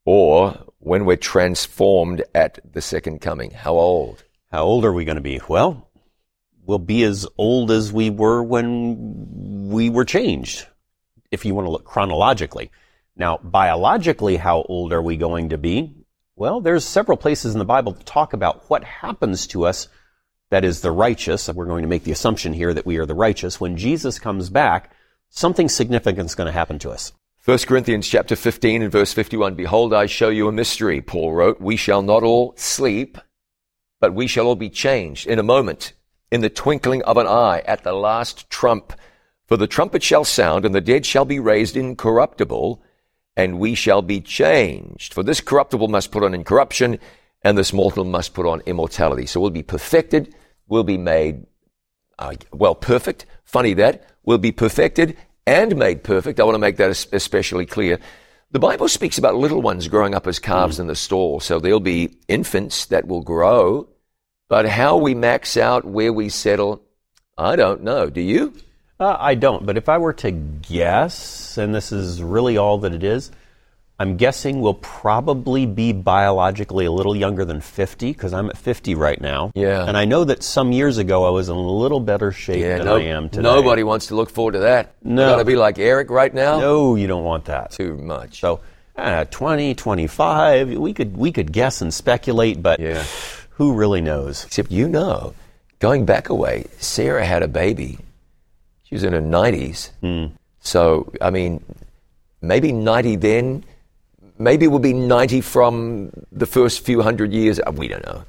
Or 0.04 0.62
when 0.78 1.06
we're 1.06 1.16
transformed 1.16 2.22
at 2.35 2.59
the 2.70 2.83
second 2.83 3.22
coming? 3.22 3.50
How 3.50 3.72
old? 3.72 4.22
how 4.52 4.64
old 4.64 4.85
are 4.85 4.92
we 4.92 5.06
going 5.06 5.16
to 5.16 5.22
be? 5.22 5.40
Well, 5.48 5.88
we'll 6.66 6.78
be 6.78 7.02
as 7.02 7.26
old 7.38 7.70
as 7.70 7.94
we 7.94 8.11
were 8.11 8.42
when 8.42 9.70
we 9.70 9.88
were 9.88 10.04
changed, 10.04 10.66
if 11.30 11.46
you 11.46 11.54
want 11.54 11.64
to 11.64 11.70
look 11.70 11.87
chronologically. 11.87 12.70
Now, 13.16 13.38
biologically, 13.38 14.37
how 14.37 14.61
old 14.68 14.92
are 14.92 15.00
we 15.00 15.16
going 15.16 15.48
to 15.48 15.56
be? 15.56 15.94
Well, 16.37 16.61
there's 16.61 16.85
several 16.85 17.16
places 17.16 17.54
in 17.54 17.59
the 17.59 17.64
Bible 17.64 17.92
that 17.92 18.04
talk 18.04 18.35
about 18.35 18.68
what 18.68 18.85
happens 18.85 19.46
to 19.46 19.64
us 19.64 19.88
that 20.51 20.65
is 20.65 20.81
the 20.81 20.91
righteous. 20.91 21.49
We're 21.49 21.65
going 21.65 21.83
to 21.83 21.89
make 21.89 22.05
the 22.05 22.13
assumption 22.13 22.53
here 22.53 22.75
that 22.75 22.87
we 22.87 22.99
are 22.99 23.07
the 23.07 23.15
righteous. 23.15 23.61
When 23.61 23.77
Jesus 23.77 24.19
comes 24.19 24.51
back, 24.51 24.93
something 25.31 25.69
significant 25.69 26.27
is 26.27 26.35
going 26.35 26.47
to 26.47 26.53
happen 26.53 26.79
to 26.81 26.91
us. 26.91 27.13
1 27.45 27.59
Corinthians 27.61 28.07
chapter 28.07 28.37
15 28.37 28.83
and 28.83 28.93
verse 28.93 29.13
51. 29.13 29.55
Behold, 29.55 29.95
I 29.95 30.07
show 30.07 30.29
you 30.29 30.47
a 30.49 30.53
mystery, 30.53 31.01
Paul 31.01 31.33
wrote. 31.33 31.61
We 31.61 31.77
shall 31.77 32.03
not 32.03 32.23
all 32.23 32.53
sleep, 32.57 33.17
but 33.99 34.13
we 34.13 34.27
shall 34.27 34.47
all 34.47 34.57
be 34.57 34.69
changed 34.69 35.27
in 35.27 35.39
a 35.39 35.45
moment, 35.45 35.95
in 36.31 36.43
the 36.43 36.51
twinkling 36.51 37.03
of 37.05 37.17
an 37.17 37.27
eye, 37.27 37.63
at 37.65 37.83
the 37.83 37.95
last 37.95 38.51
trump. 38.51 38.93
For 39.47 39.57
the 39.57 39.67
trumpet 39.67 40.03
shall 40.03 40.25
sound, 40.25 40.67
and 40.67 40.75
the 40.75 40.81
dead 40.81 41.07
shall 41.07 41.25
be 41.25 41.41
raised 41.41 41.77
incorruptible, 41.77 42.83
and 43.37 43.59
we 43.59 43.75
shall 43.75 44.03
be 44.03 44.21
changed. 44.21 45.15
For 45.15 45.23
this 45.23 45.41
corruptible 45.41 45.89
must 45.89 46.13
put 46.13 46.23
on 46.23 46.35
incorruption, 46.35 46.99
and 47.42 47.57
this 47.57 47.72
mortal 47.72 48.05
must 48.05 48.35
put 48.35 48.46
on 48.46 48.61
immortality. 48.66 49.26
So 49.26 49.40
we'll 49.40 49.50
be 49.50 49.62
perfected, 49.62 50.35
we'll 50.68 50.85
be 50.85 50.98
made, 50.98 51.46
uh, 52.18 52.35
well, 52.53 52.74
perfect. 52.74 53.26
Funny 53.44 53.74
that. 53.74 54.05
We'll 54.24 54.38
be 54.38 54.53
perfected 54.53 55.16
and 55.46 55.76
made 55.76 56.05
perfect. 56.05 56.38
I 56.38 56.44
want 56.44 56.55
to 56.55 56.61
make 56.61 56.76
that 56.76 56.90
especially 57.12 57.66
clear. 57.66 57.98
The 58.53 58.59
Bible 58.59 58.88
speaks 58.88 59.16
about 59.16 59.37
little 59.37 59.62
ones 59.62 59.88
growing 59.88 60.14
up 60.14 60.26
as 60.26 60.38
calves 60.38 60.79
in 60.79 60.87
the 60.87 60.96
stall. 60.96 61.40
So 61.40 61.59
there'll 61.59 61.81
be 61.81 62.16
infants 62.29 62.87
that 62.87 63.07
will 63.07 63.22
grow, 63.22 63.88
but 64.48 64.68
how 64.68 64.96
we 64.96 65.14
max 65.14 65.57
out, 65.57 65.85
where 65.85 66.12
we 66.12 66.29
settle, 66.29 66.83
I 67.38 67.57
don't 67.57 67.83
know. 67.83 68.11
Do 68.11 68.20
you? 68.20 68.55
Uh, 68.98 69.16
I 69.18 69.35
don't, 69.35 69.64
but 69.64 69.79
if 69.79 69.88
I 69.88 69.96
were 69.96 70.12
to 70.14 70.31
guess, 70.31 71.57
and 71.57 71.74
this 71.74 71.90
is 71.90 72.22
really 72.22 72.59
all 72.59 72.79
that 72.79 72.92
it 72.92 73.03
is, 73.03 73.31
I'm 74.01 74.17
guessing 74.17 74.63
we'll 74.63 74.73
probably 74.75 75.67
be 75.67 75.93
biologically 75.93 76.87
a 76.87 76.91
little 76.91 77.15
younger 77.15 77.45
than 77.45 77.61
50 77.61 78.13
because 78.15 78.33
I'm 78.33 78.49
at 78.49 78.57
50 78.57 78.95
right 78.95 79.21
now. 79.21 79.53
Yeah. 79.55 79.85
And 79.87 79.95
I 79.95 80.07
know 80.07 80.25
that 80.25 80.43
some 80.43 80.73
years 80.73 80.97
ago 80.97 81.27
I 81.27 81.31
was 81.31 81.51
in 81.51 81.55
a 81.55 81.61
little 81.61 82.01
better 82.01 82.33
shape 82.33 82.63
than 82.63 82.87
no- 82.87 82.97
I 82.97 83.01
am 83.03 83.29
today. 83.29 83.43
nobody 83.43 83.83
wants 83.83 84.07
to 84.07 84.15
look 84.15 84.31
forward 84.31 84.53
to 84.53 84.61
that. 84.61 84.95
No. 85.05 85.33
Got 85.33 85.37
to 85.41 85.45
be 85.45 85.55
like 85.55 85.79
Eric 85.79 86.09
right 86.09 86.33
now? 86.33 86.59
No, 86.61 86.95
you 86.95 87.07
don't 87.09 87.25
want 87.25 87.45
that. 87.45 87.73
Too 87.73 87.95
much. 87.99 88.41
So, 88.41 88.61
uh, 88.97 89.27
20, 89.27 89.75
25, 89.75 90.71
we 90.79 90.95
could 90.95 91.15
we 91.19 91.31
could 91.31 91.53
guess 91.53 91.83
and 91.83 91.93
speculate, 91.93 92.63
but 92.63 92.81
Yeah. 92.81 93.05
who 93.51 93.75
really 93.75 94.01
knows? 94.01 94.45
Except 94.47 94.71
you 94.71 94.89
know, 94.89 95.35
going 95.79 96.07
back 96.07 96.31
away, 96.31 96.65
Sarah 96.79 97.27
had 97.27 97.43
a 97.43 97.49
baby. 97.49 97.99
She 98.85 98.95
was 98.95 99.05
in 99.05 99.13
her 99.13 99.21
90s. 99.21 99.91
So, 100.61 101.13
I 101.21 101.29
mean, 101.29 101.63
maybe 102.41 102.73
90 102.73 103.17
then. 103.17 103.65
Maybe 104.40 104.66
we'll 104.66 104.79
be 104.79 104.94
90 104.94 105.42
from 105.42 106.11
the 106.33 106.46
first 106.46 106.85
few 106.85 107.03
hundred 107.03 107.33
years. 107.33 107.61
Uh, 107.61 107.72
We 107.72 107.88
don't 107.88 108.05
know. 108.07 108.24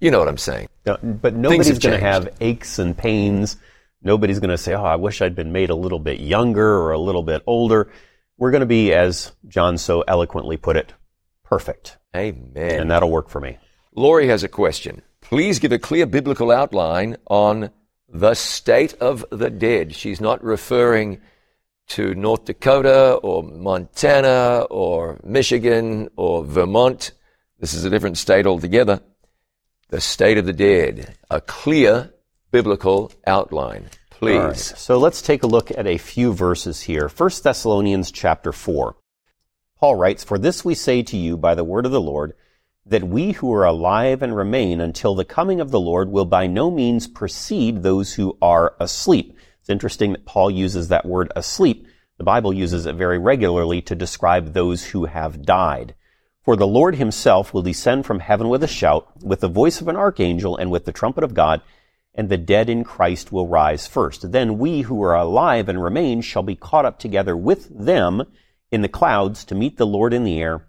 You 0.00 0.10
know 0.10 0.18
what 0.18 0.26
I'm 0.28 0.36
saying. 0.38 0.68
No, 0.84 0.96
but 1.00 1.34
nobody's 1.34 1.78
going 1.78 1.94
to 1.98 2.04
have 2.04 2.28
aches 2.40 2.80
and 2.80 2.98
pains. 2.98 3.56
Nobody's 4.02 4.40
going 4.40 4.50
to 4.50 4.58
say, 4.58 4.74
"Oh, 4.74 4.82
I 4.82 4.96
wish 4.96 5.22
I'd 5.22 5.36
been 5.36 5.52
made 5.52 5.70
a 5.70 5.76
little 5.76 6.00
bit 6.00 6.18
younger 6.18 6.66
or 6.82 6.90
a 6.90 6.98
little 6.98 7.22
bit 7.22 7.42
older." 7.46 7.88
We're 8.36 8.50
going 8.50 8.62
to 8.62 8.66
be, 8.66 8.92
as 8.92 9.30
John 9.46 9.78
so 9.78 10.02
eloquently 10.08 10.56
put 10.56 10.76
it, 10.76 10.92
perfect, 11.44 11.98
Amen. 12.16 12.80
and 12.80 12.90
that'll 12.90 13.10
work 13.12 13.28
for 13.28 13.40
me. 13.40 13.58
Lori 13.94 14.26
has 14.26 14.42
a 14.42 14.48
question. 14.48 15.02
please 15.20 15.60
give 15.60 15.70
a 15.70 15.78
clear 15.78 16.06
biblical 16.06 16.50
outline 16.50 17.16
on 17.28 17.70
the 18.08 18.34
state 18.34 18.94
of 18.94 19.24
the 19.30 19.50
dead. 19.50 19.94
She's 19.94 20.20
not 20.20 20.42
referring 20.42 21.20
to 21.88 22.14
North 22.14 22.44
Dakota 22.44 23.14
or 23.14 23.42
Montana 23.42 24.66
or 24.70 25.20
Michigan 25.24 26.08
or 26.16 26.44
Vermont. 26.44 27.12
This 27.58 27.74
is 27.74 27.84
a 27.84 27.90
different 27.90 28.18
state 28.18 28.46
altogether. 28.46 29.00
The 29.88 30.00
state 30.00 30.38
of 30.38 30.46
the 30.46 30.52
dead. 30.52 31.16
A 31.30 31.40
clear 31.40 32.12
biblical 32.50 33.12
outline. 33.26 33.90
Please. 34.10 34.78
So 34.78 34.98
let's 34.98 35.20
take 35.20 35.42
a 35.42 35.48
look 35.48 35.70
at 35.70 35.86
a 35.86 35.98
few 35.98 36.32
verses 36.32 36.80
here. 36.82 37.08
1 37.08 37.30
Thessalonians 37.42 38.12
chapter 38.12 38.52
4. 38.52 38.96
Paul 39.78 39.96
writes, 39.96 40.22
For 40.22 40.38
this 40.38 40.64
we 40.64 40.76
say 40.76 41.02
to 41.02 41.16
you 41.16 41.36
by 41.36 41.56
the 41.56 41.64
word 41.64 41.86
of 41.86 41.92
the 41.92 42.00
Lord, 42.00 42.34
that 42.86 43.04
we 43.04 43.32
who 43.32 43.52
are 43.52 43.64
alive 43.64 44.22
and 44.22 44.34
remain 44.34 44.80
until 44.80 45.14
the 45.14 45.24
coming 45.24 45.60
of 45.60 45.70
the 45.70 45.80
Lord 45.80 46.10
will 46.10 46.24
by 46.24 46.46
no 46.46 46.70
means 46.70 47.06
precede 47.06 47.82
those 47.82 48.14
who 48.14 48.36
are 48.40 48.74
asleep. 48.80 49.36
It's 49.62 49.70
interesting 49.70 50.12
that 50.12 50.26
Paul 50.26 50.50
uses 50.50 50.88
that 50.88 51.06
word 51.06 51.32
asleep. 51.34 51.86
The 52.18 52.24
Bible 52.24 52.52
uses 52.52 52.84
it 52.84 52.96
very 52.96 53.18
regularly 53.18 53.80
to 53.82 53.94
describe 53.94 54.52
those 54.52 54.84
who 54.84 55.06
have 55.06 55.46
died. 55.46 55.94
For 56.44 56.54
the 56.54 56.66
Lord 56.66 56.96
himself 56.96 57.54
will 57.54 57.62
descend 57.62 58.04
from 58.04 58.20
heaven 58.20 58.50
with 58.50 58.62
a 58.62 58.68
shout, 58.68 59.08
with 59.22 59.40
the 59.40 59.48
voice 59.48 59.80
of 59.80 59.88
an 59.88 59.96
archangel, 59.96 60.56
and 60.56 60.70
with 60.70 60.84
the 60.84 60.92
trumpet 60.92 61.24
of 61.24 61.32
God, 61.32 61.62
and 62.14 62.28
the 62.28 62.36
dead 62.36 62.68
in 62.68 62.84
Christ 62.84 63.32
will 63.32 63.48
rise 63.48 63.86
first. 63.86 64.32
Then 64.32 64.58
we 64.58 64.82
who 64.82 65.02
are 65.02 65.16
alive 65.16 65.70
and 65.70 65.82
remain 65.82 66.20
shall 66.20 66.42
be 66.42 66.56
caught 66.56 66.84
up 66.84 66.98
together 66.98 67.34
with 67.34 67.68
them 67.70 68.24
in 68.70 68.82
the 68.82 68.88
clouds 68.88 69.44
to 69.46 69.54
meet 69.54 69.78
the 69.78 69.86
Lord 69.86 70.12
in 70.12 70.24
the 70.24 70.38
air 70.38 70.66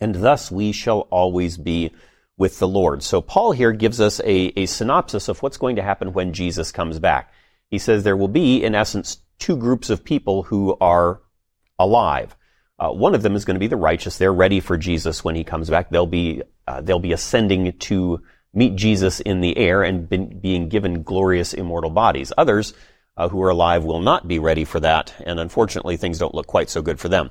and 0.00 0.16
thus 0.16 0.50
we 0.50 0.72
shall 0.72 1.00
always 1.10 1.56
be 1.56 1.92
with 2.36 2.58
the 2.58 2.68
Lord. 2.68 3.02
So 3.02 3.20
Paul 3.20 3.52
here 3.52 3.72
gives 3.72 4.00
us 4.00 4.20
a, 4.20 4.52
a 4.56 4.66
synopsis 4.66 5.28
of 5.28 5.42
what's 5.42 5.56
going 5.56 5.76
to 5.76 5.82
happen 5.82 6.12
when 6.12 6.32
Jesus 6.32 6.70
comes 6.70 6.98
back. 6.98 7.32
He 7.70 7.78
says 7.78 8.02
there 8.02 8.16
will 8.16 8.28
be, 8.28 8.62
in 8.62 8.74
essence, 8.74 9.18
two 9.38 9.56
groups 9.56 9.90
of 9.90 10.04
people 10.04 10.44
who 10.44 10.76
are 10.80 11.20
alive. 11.78 12.36
Uh, 12.78 12.90
one 12.90 13.14
of 13.14 13.22
them 13.22 13.34
is 13.34 13.44
going 13.44 13.54
to 13.54 13.60
be 13.60 13.66
the 13.66 13.76
righteous. 13.76 14.18
They're 14.18 14.32
ready 14.32 14.60
for 14.60 14.76
Jesus 14.76 15.24
when 15.24 15.34
he 15.34 15.44
comes 15.44 15.70
back. 15.70 15.90
They'll 15.90 16.06
be 16.06 16.42
uh, 16.66 16.80
they'll 16.80 16.98
be 16.98 17.12
ascending 17.12 17.72
to 17.78 18.22
meet 18.52 18.76
Jesus 18.76 19.20
in 19.20 19.40
the 19.40 19.56
air 19.56 19.82
and 19.82 20.08
been, 20.08 20.40
being 20.40 20.68
given 20.68 21.02
glorious 21.02 21.54
immortal 21.54 21.90
bodies. 21.90 22.32
Others 22.36 22.74
uh, 23.16 23.28
who 23.28 23.42
are 23.42 23.50
alive 23.50 23.84
will 23.84 24.00
not 24.00 24.28
be 24.28 24.38
ready 24.38 24.64
for 24.64 24.80
that, 24.80 25.14
and 25.24 25.40
unfortunately, 25.40 25.96
things 25.96 26.18
don't 26.18 26.34
look 26.34 26.46
quite 26.46 26.68
so 26.68 26.82
good 26.82 27.00
for 27.00 27.08
them. 27.08 27.30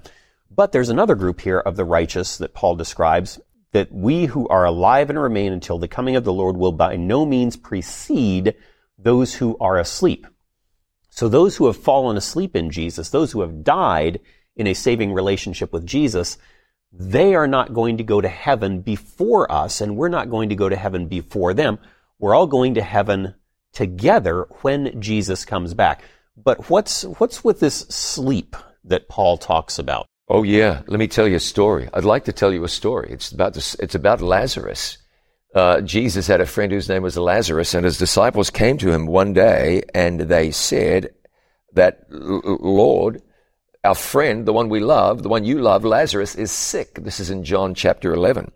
But 0.49 0.71
there's 0.71 0.89
another 0.89 1.15
group 1.15 1.41
here 1.41 1.59
of 1.59 1.75
the 1.75 1.85
righteous 1.85 2.37
that 2.37 2.53
Paul 2.53 2.75
describes 2.75 3.39
that 3.71 3.91
we 3.91 4.25
who 4.25 4.47
are 4.47 4.65
alive 4.65 5.09
and 5.09 5.19
remain 5.19 5.51
until 5.51 5.77
the 5.77 5.87
coming 5.87 6.15
of 6.15 6.23
the 6.23 6.33
Lord 6.33 6.55
will 6.55 6.71
by 6.71 6.95
no 6.95 7.25
means 7.25 7.57
precede 7.57 8.55
those 8.97 9.35
who 9.35 9.57
are 9.59 9.77
asleep. 9.77 10.25
So 11.09 11.29
those 11.29 11.55
who 11.55 11.67
have 11.67 11.77
fallen 11.77 12.17
asleep 12.17 12.55
in 12.55 12.71
Jesus, 12.71 13.09
those 13.09 13.31
who 13.31 13.41
have 13.41 13.63
died 13.63 14.19
in 14.55 14.67
a 14.67 14.73
saving 14.73 15.13
relationship 15.13 15.71
with 15.71 15.85
Jesus, 15.85 16.37
they 16.91 17.35
are 17.35 17.47
not 17.47 17.73
going 17.73 17.97
to 17.97 18.03
go 18.03 18.21
to 18.21 18.27
heaven 18.27 18.81
before 18.81 19.51
us, 19.51 19.81
and 19.81 19.97
we're 19.97 20.09
not 20.09 20.29
going 20.29 20.49
to 20.49 20.55
go 20.55 20.69
to 20.69 20.75
heaven 20.75 21.07
before 21.07 21.53
them. 21.53 21.79
We're 22.19 22.35
all 22.35 22.47
going 22.47 22.75
to 22.75 22.81
heaven 22.81 23.35
together 23.73 24.47
when 24.61 25.01
Jesus 25.01 25.45
comes 25.45 25.73
back. 25.73 26.03
But 26.37 26.69
what's, 26.69 27.03
what's 27.03 27.43
with 27.43 27.59
this 27.59 27.79
sleep 27.89 28.55
that 28.85 29.09
Paul 29.09 29.37
talks 29.37 29.79
about? 29.79 30.05
Oh 30.27 30.43
yeah, 30.43 30.81
let 30.87 30.99
me 30.99 31.07
tell 31.07 31.27
you 31.27 31.35
a 31.35 31.39
story. 31.39 31.87
I'd 31.93 32.03
like 32.03 32.25
to 32.25 32.33
tell 32.33 32.51
you 32.51 32.63
a 32.63 32.69
story. 32.69 33.09
It's 33.11 33.31
about 33.31 33.53
this, 33.53 33.75
it's 33.75 33.95
about 33.95 34.21
Lazarus. 34.21 34.97
Uh, 35.55 35.79
Jesus 35.79 36.27
had 36.27 36.41
a 36.41 36.45
friend 36.45 36.73
whose 36.73 36.89
name 36.89 37.01
was 37.01 37.17
Lazarus, 37.17 37.73
and 37.73 37.85
his 37.85 37.97
disciples 37.97 38.49
came 38.49 38.77
to 38.77 38.91
him 38.91 39.07
one 39.07 39.31
day, 39.31 39.83
and 39.93 40.19
they 40.19 40.51
said 40.51 41.15
that 41.71 42.05
Lord, 42.09 43.21
our 43.81 43.95
friend, 43.95 44.45
the 44.45 44.51
one 44.51 44.67
we 44.67 44.81
love, 44.81 45.23
the 45.23 45.29
one 45.29 45.45
you 45.45 45.59
love, 45.59 45.85
Lazarus, 45.85 46.35
is 46.35 46.51
sick. 46.51 46.95
This 46.95 47.21
is 47.21 47.29
in 47.29 47.45
John 47.45 47.73
chapter 47.73 48.13
eleven. 48.13 48.51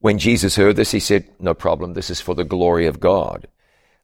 When 0.00 0.18
Jesus 0.18 0.56
heard 0.56 0.74
this, 0.74 0.90
he 0.90 0.98
said, 0.98 1.30
"No 1.38 1.54
problem. 1.54 1.94
This 1.94 2.10
is 2.10 2.20
for 2.20 2.34
the 2.34 2.42
glory 2.42 2.86
of 2.86 2.98
God." 2.98 3.46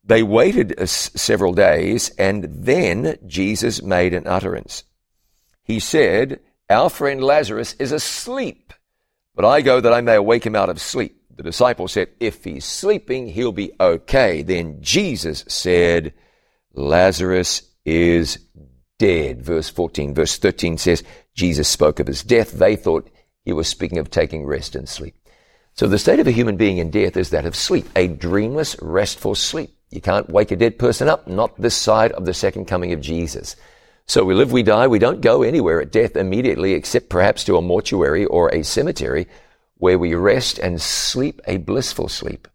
They 0.04 0.22
waited 0.22 0.78
uh, 0.78 0.86
several 0.86 1.52
days, 1.52 2.10
and 2.10 2.44
then 2.44 3.18
Jesus 3.26 3.82
made 3.82 4.14
an 4.14 4.28
utterance. 4.28 4.84
He 5.64 5.80
said 5.80 6.38
our 6.70 6.88
friend 6.88 7.20
Lazarus 7.22 7.74
is 7.80 7.90
asleep, 7.90 8.72
but 9.34 9.44
I 9.44 9.60
go 9.60 9.80
that 9.80 9.92
I 9.92 10.02
may 10.02 10.14
awake 10.14 10.46
him 10.46 10.54
out 10.54 10.70
of 10.70 10.80
sleep. 10.80 11.17
The 11.38 11.44
disciple 11.44 11.86
said, 11.86 12.08
If 12.18 12.42
he's 12.42 12.64
sleeping, 12.64 13.28
he'll 13.28 13.52
be 13.52 13.70
okay. 13.78 14.42
Then 14.42 14.78
Jesus 14.82 15.44
said, 15.46 16.12
Lazarus 16.74 17.62
is 17.84 18.40
dead. 18.98 19.42
Verse 19.42 19.70
14. 19.70 20.14
Verse 20.14 20.36
13 20.36 20.78
says, 20.78 21.04
Jesus 21.34 21.68
spoke 21.68 22.00
of 22.00 22.08
his 22.08 22.24
death. 22.24 22.50
They 22.50 22.74
thought 22.74 23.08
he 23.44 23.52
was 23.52 23.68
speaking 23.68 23.98
of 23.98 24.10
taking 24.10 24.44
rest 24.44 24.74
and 24.74 24.88
sleep. 24.88 25.14
So 25.74 25.86
the 25.86 26.00
state 26.00 26.18
of 26.18 26.26
a 26.26 26.32
human 26.32 26.56
being 26.56 26.78
in 26.78 26.90
death 26.90 27.16
is 27.16 27.30
that 27.30 27.46
of 27.46 27.54
sleep, 27.54 27.86
a 27.94 28.08
dreamless, 28.08 28.74
restful 28.82 29.36
sleep. 29.36 29.70
You 29.90 30.00
can't 30.00 30.28
wake 30.28 30.50
a 30.50 30.56
dead 30.56 30.76
person 30.76 31.08
up, 31.08 31.28
not 31.28 31.56
this 31.56 31.76
side 31.76 32.10
of 32.12 32.26
the 32.26 32.34
second 32.34 32.64
coming 32.64 32.92
of 32.92 33.00
Jesus. 33.00 33.54
So 34.06 34.24
we 34.24 34.34
live, 34.34 34.50
we 34.50 34.64
die, 34.64 34.88
we 34.88 34.98
don't 34.98 35.20
go 35.20 35.44
anywhere 35.44 35.80
at 35.80 35.92
death 35.92 36.16
immediately 36.16 36.72
except 36.72 37.10
perhaps 37.10 37.44
to 37.44 37.56
a 37.56 37.62
mortuary 37.62 38.24
or 38.24 38.52
a 38.52 38.64
cemetery 38.64 39.28
where 39.78 39.98
we 39.98 40.14
rest 40.14 40.58
and 40.58 40.80
sleep 40.80 41.40
a 41.46 41.56
blissful 41.56 42.08
sleep. 42.08 42.46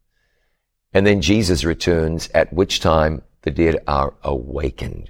And 0.93 1.07
then 1.07 1.21
Jesus 1.21 1.63
returns 1.63 2.29
at 2.33 2.53
which 2.53 2.79
time 2.79 3.23
the 3.41 3.51
dead 3.51 3.79
are 3.87 4.13
awakened. 4.23 5.09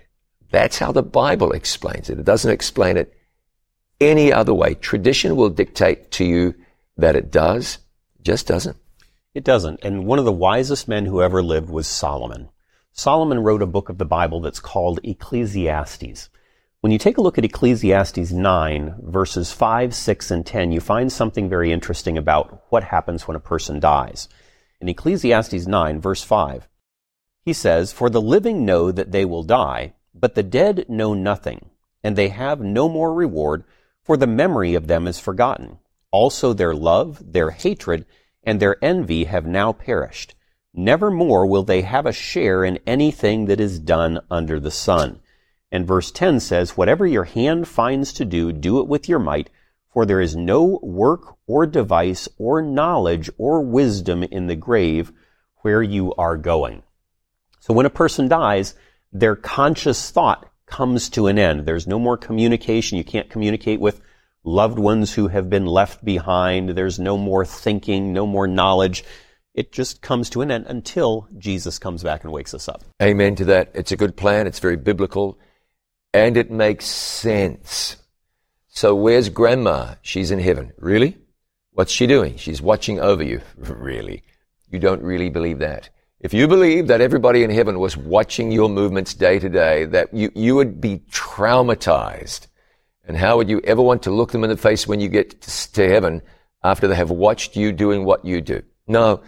That's 0.51 0.77
how 0.77 0.91
the 0.91 1.03
Bible 1.03 1.51
explains 1.51 2.09
it. 2.09 2.19
It 2.19 2.25
doesn't 2.25 2.51
explain 2.51 2.97
it 2.97 3.13
any 3.99 4.31
other 4.31 4.53
way. 4.53 4.75
Tradition 4.75 5.35
will 5.35 5.49
dictate 5.49 6.11
to 6.11 6.25
you 6.25 6.55
that 6.97 7.15
it 7.15 7.31
does, 7.31 7.79
just 8.21 8.47
doesn't. 8.47 8.77
It 9.33 9.43
doesn't. 9.43 9.79
And 9.83 10.05
one 10.05 10.19
of 10.19 10.25
the 10.25 10.31
wisest 10.31 10.87
men 10.87 11.05
who 11.05 11.21
ever 11.21 11.41
lived 11.41 11.69
was 11.69 11.87
Solomon. 11.87 12.49
Solomon 12.91 13.39
wrote 13.39 13.63
a 13.63 13.67
book 13.67 13.89
of 13.89 13.97
the 13.97 14.05
Bible 14.05 14.41
that's 14.41 14.59
called 14.59 14.99
Ecclesiastes. 15.03 16.29
When 16.83 16.91
you 16.91 16.97
take 16.97 17.17
a 17.17 17.21
look 17.21 17.37
at 17.37 17.45
Ecclesiastes 17.45 18.33
9, 18.33 18.95
verses 19.03 19.53
5, 19.53 19.95
6, 19.95 20.31
and 20.31 20.45
10, 20.45 20.73
you 20.73 20.81
find 20.81 21.09
something 21.09 21.47
very 21.47 21.71
interesting 21.71 22.17
about 22.17 22.61
what 22.67 22.83
happens 22.83 23.25
when 23.25 23.37
a 23.37 23.39
person 23.39 23.79
dies. 23.79 24.27
In 24.81 24.89
Ecclesiastes 24.89 25.65
9, 25.65 26.01
verse 26.01 26.23
5, 26.23 26.67
he 27.45 27.53
says, 27.53 27.93
For 27.93 28.09
the 28.09 28.19
living 28.19 28.65
know 28.65 28.91
that 28.91 29.13
they 29.13 29.23
will 29.23 29.43
die, 29.43 29.93
but 30.13 30.35
the 30.35 30.43
dead 30.43 30.89
know 30.89 31.13
nothing, 31.13 31.69
and 32.03 32.17
they 32.17 32.27
have 32.27 32.59
no 32.59 32.89
more 32.89 33.13
reward, 33.13 33.63
for 34.01 34.17
the 34.17 34.27
memory 34.27 34.75
of 34.75 34.87
them 34.87 35.07
is 35.07 35.19
forgotten. 35.19 35.77
Also 36.11 36.51
their 36.51 36.73
love, 36.73 37.31
their 37.31 37.51
hatred, 37.51 38.05
and 38.43 38.59
their 38.59 38.75
envy 38.83 39.23
have 39.23 39.45
now 39.45 39.71
perished. 39.71 40.35
Never 40.73 41.09
more 41.09 41.45
will 41.45 41.63
they 41.63 41.83
have 41.83 42.05
a 42.05 42.11
share 42.11 42.65
in 42.65 42.79
anything 42.85 43.45
that 43.45 43.61
is 43.61 43.79
done 43.79 44.19
under 44.29 44.59
the 44.59 44.69
sun. 44.69 45.21
And 45.73 45.87
verse 45.87 46.11
10 46.11 46.39
says, 46.39 46.77
Whatever 46.77 47.07
your 47.07 47.23
hand 47.23 47.67
finds 47.67 48.13
to 48.13 48.25
do, 48.25 48.53
do 48.53 48.79
it 48.79 48.87
with 48.87 49.09
your 49.09 49.17
might, 49.17 49.49
for 49.91 50.05
there 50.05 50.21
is 50.21 50.35
no 50.35 50.79
work 50.83 51.35
or 51.47 51.65
device 51.65 52.29
or 52.37 52.61
knowledge 52.61 53.29
or 53.39 53.61
wisdom 53.61 54.23
in 54.23 54.45
the 54.45 54.55
grave 54.55 55.11
where 55.57 55.81
you 55.81 56.13
are 56.13 56.37
going. 56.37 56.83
So 57.59 57.73
when 57.73 57.87
a 57.87 57.89
person 57.89 58.27
dies, 58.27 58.75
their 59.11 59.35
conscious 59.35 60.11
thought 60.11 60.47
comes 60.67 61.09
to 61.09 61.25
an 61.25 61.39
end. 61.39 61.65
There's 61.65 61.87
no 61.87 61.97
more 61.97 62.17
communication. 62.17 62.99
You 62.99 63.03
can't 63.03 63.29
communicate 63.29 63.79
with 63.79 63.99
loved 64.43 64.77
ones 64.77 65.13
who 65.13 65.27
have 65.29 65.49
been 65.49 65.65
left 65.65 66.05
behind. 66.05 66.69
There's 66.69 66.99
no 66.99 67.17
more 67.17 67.45
thinking, 67.45 68.13
no 68.13 68.27
more 68.27 68.47
knowledge 68.47 69.03
it 69.53 69.71
just 69.71 70.01
comes 70.01 70.29
to 70.31 70.41
an 70.41 70.51
end 70.51 70.65
until 70.67 71.27
Jesus 71.37 71.77
comes 71.77 72.03
back 72.03 72.23
and 72.23 72.33
wakes 72.33 72.53
us 72.53 72.67
up. 72.67 72.83
Amen 73.01 73.35
to 73.35 73.45
that. 73.45 73.71
It's 73.75 73.91
a 73.91 73.97
good 73.97 74.17
plan. 74.17 74.47
It's 74.47 74.59
very 74.59 74.77
biblical 74.77 75.37
and 76.13 76.37
it 76.37 76.51
makes 76.51 76.85
sense. 76.85 77.97
So 78.67 78.95
where's 78.95 79.29
grandma? 79.29 79.95
She's 80.01 80.31
in 80.31 80.39
heaven. 80.39 80.73
Really? 80.77 81.17
What's 81.71 81.91
she 81.91 82.07
doing? 82.07 82.37
She's 82.37 82.61
watching 82.61 82.99
over 82.99 83.23
you. 83.23 83.41
really? 83.57 84.23
You 84.69 84.79
don't 84.79 85.01
really 85.01 85.29
believe 85.29 85.59
that. 85.59 85.89
If 86.19 86.33
you 86.33 86.47
believe 86.47 86.87
that 86.87 87.01
everybody 87.01 87.43
in 87.43 87.49
heaven 87.49 87.79
was 87.79 87.97
watching 87.97 88.51
your 88.51 88.69
movements 88.69 89.13
day 89.13 89.39
to 89.39 89.49
day, 89.49 89.85
that 89.85 90.13
you, 90.13 90.31
you 90.33 90.55
would 90.55 90.79
be 90.79 90.99
traumatized. 91.11 92.47
And 93.05 93.17
how 93.17 93.35
would 93.37 93.49
you 93.49 93.59
ever 93.65 93.81
want 93.81 94.03
to 94.03 94.11
look 94.11 94.31
them 94.31 94.45
in 94.45 94.49
the 94.49 94.55
face 94.55 94.87
when 94.87 95.01
you 95.01 95.09
get 95.09 95.41
to 95.41 95.89
heaven 95.89 96.21
after 96.63 96.87
they 96.87 96.95
have 96.95 97.11
watched 97.11 97.57
you 97.57 97.73
doing 97.73 98.05
what 98.05 98.23
you 98.23 98.39
do? 98.39 98.63
No, 98.87 99.21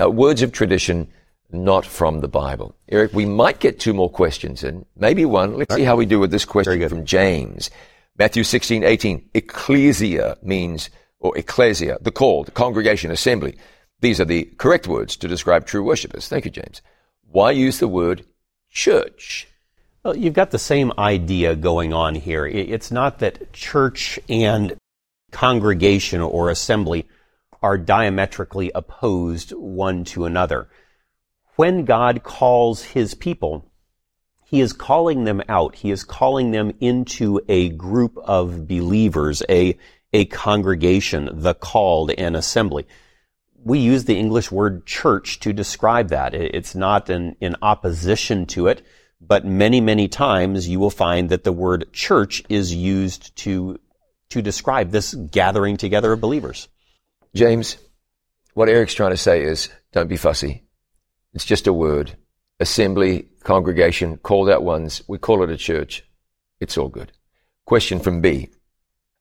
uh, 0.00 0.10
words 0.10 0.42
of 0.42 0.50
tradition, 0.50 1.08
not 1.52 1.84
from 1.84 2.20
the 2.20 2.28
Bible. 2.28 2.74
Eric, 2.88 3.12
we 3.12 3.26
might 3.26 3.60
get 3.60 3.80
two 3.80 3.92
more 3.92 4.10
questions 4.10 4.64
in, 4.64 4.84
maybe 4.96 5.24
one. 5.24 5.56
Let's 5.56 5.74
see 5.74 5.84
how 5.84 5.96
we 5.96 6.06
do 6.06 6.18
with 6.18 6.30
this 6.30 6.44
question 6.44 6.88
from 6.88 7.04
James. 7.04 7.70
Matthew 8.18 8.44
16, 8.44 8.84
18. 8.84 9.30
Ecclesia 9.34 10.36
means, 10.42 10.90
or 11.18 11.36
ecclesia, 11.36 11.98
the 12.00 12.10
called, 12.10 12.52
congregation, 12.54 13.10
assembly. 13.10 13.56
These 14.00 14.20
are 14.20 14.24
the 14.24 14.44
correct 14.44 14.86
words 14.86 15.16
to 15.16 15.28
describe 15.28 15.66
true 15.66 15.82
worshippers. 15.82 16.28
Thank 16.28 16.44
you, 16.44 16.50
James. 16.50 16.82
Why 17.30 17.50
use 17.52 17.78
the 17.78 17.88
word 17.88 18.24
church? 18.70 19.46
Well, 20.04 20.16
you've 20.16 20.34
got 20.34 20.50
the 20.50 20.58
same 20.58 20.92
idea 20.98 21.54
going 21.54 21.92
on 21.92 22.14
here. 22.14 22.46
It's 22.46 22.90
not 22.90 23.18
that 23.18 23.52
church 23.52 24.18
and 24.28 24.76
congregation 25.30 26.20
or 26.20 26.50
assembly 26.50 27.06
are 27.62 27.76
diametrically 27.76 28.72
opposed 28.74 29.50
one 29.50 30.04
to 30.04 30.24
another. 30.24 30.68
When 31.60 31.84
God 31.84 32.22
calls 32.22 32.82
his 32.82 33.12
people, 33.12 33.70
he 34.46 34.62
is 34.62 34.72
calling 34.72 35.24
them 35.24 35.42
out. 35.46 35.74
He 35.74 35.90
is 35.90 36.04
calling 36.04 36.52
them 36.52 36.72
into 36.80 37.38
a 37.50 37.68
group 37.68 38.16
of 38.16 38.66
believers, 38.66 39.42
a, 39.46 39.76
a 40.10 40.24
congregation, 40.24 41.28
the 41.30 41.52
called, 41.52 42.12
an 42.12 42.34
assembly. 42.34 42.86
We 43.62 43.78
use 43.78 44.04
the 44.04 44.16
English 44.16 44.50
word 44.50 44.86
church 44.86 45.38
to 45.40 45.52
describe 45.52 46.08
that. 46.08 46.32
It's 46.32 46.74
not 46.74 47.10
in, 47.10 47.36
in 47.42 47.56
opposition 47.60 48.46
to 48.46 48.68
it, 48.68 48.80
but 49.20 49.44
many, 49.44 49.82
many 49.82 50.08
times 50.08 50.66
you 50.66 50.80
will 50.80 50.88
find 50.88 51.28
that 51.28 51.44
the 51.44 51.52
word 51.52 51.92
church 51.92 52.42
is 52.48 52.74
used 52.74 53.36
to, 53.36 53.78
to 54.30 54.40
describe 54.40 54.92
this 54.92 55.12
gathering 55.12 55.76
together 55.76 56.10
of 56.10 56.22
believers. 56.22 56.68
James, 57.34 57.76
what 58.54 58.70
Eric's 58.70 58.94
trying 58.94 59.10
to 59.10 59.18
say 59.18 59.42
is 59.42 59.68
don't 59.92 60.08
be 60.08 60.16
fussy. 60.16 60.64
It's 61.32 61.44
just 61.44 61.66
a 61.66 61.72
word. 61.72 62.16
Assembly, 62.58 63.28
congregation, 63.42 64.18
called 64.18 64.50
out 64.50 64.62
ones. 64.62 65.02
We 65.08 65.18
call 65.18 65.42
it 65.42 65.50
a 65.50 65.56
church. 65.56 66.04
It's 66.60 66.76
all 66.76 66.88
good. 66.88 67.12
Question 67.64 68.00
from 68.00 68.20
B. 68.20 68.48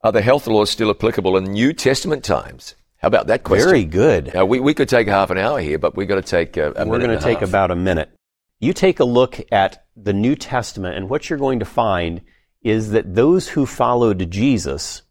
Are 0.03 0.11
the 0.11 0.21
health 0.21 0.47
laws 0.47 0.69
still 0.69 0.89
applicable 0.89 1.37
in 1.37 1.45
New 1.45 1.73
Testament 1.73 2.23
times? 2.23 2.75
How 2.97 3.07
about 3.07 3.27
that 3.27 3.43
question? 3.43 3.69
Very 3.69 3.85
good. 3.85 4.33
Now, 4.33 4.45
we, 4.45 4.59
we 4.59 4.73
could 4.73 4.89
take 4.89 5.07
half 5.07 5.29
an 5.29 5.37
hour 5.37 5.59
here, 5.59 5.77
but 5.77 5.95
we've 5.95 6.07
got 6.07 6.15
to 6.15 6.21
take 6.21 6.57
a, 6.57 6.73
a 6.75 6.85
We're 6.85 6.99
going 6.99 7.17
to 7.17 7.23
take 7.23 7.39
half. 7.39 7.49
about 7.49 7.71
a 7.71 7.75
minute. 7.75 8.09
You 8.59 8.73
take 8.73 8.99
a 8.99 9.05
look 9.05 9.39
at 9.51 9.85
the 9.95 10.11
New 10.13 10.35
Testament, 10.35 10.97
and 10.97 11.09
what 11.09 11.29
you're 11.29 11.39
going 11.39 11.59
to 11.59 11.65
find 11.65 12.21
is 12.61 12.91
that 12.91 13.15
those 13.15 13.47
who 13.47 13.65
followed 13.65 14.29
Jesus 14.29 15.03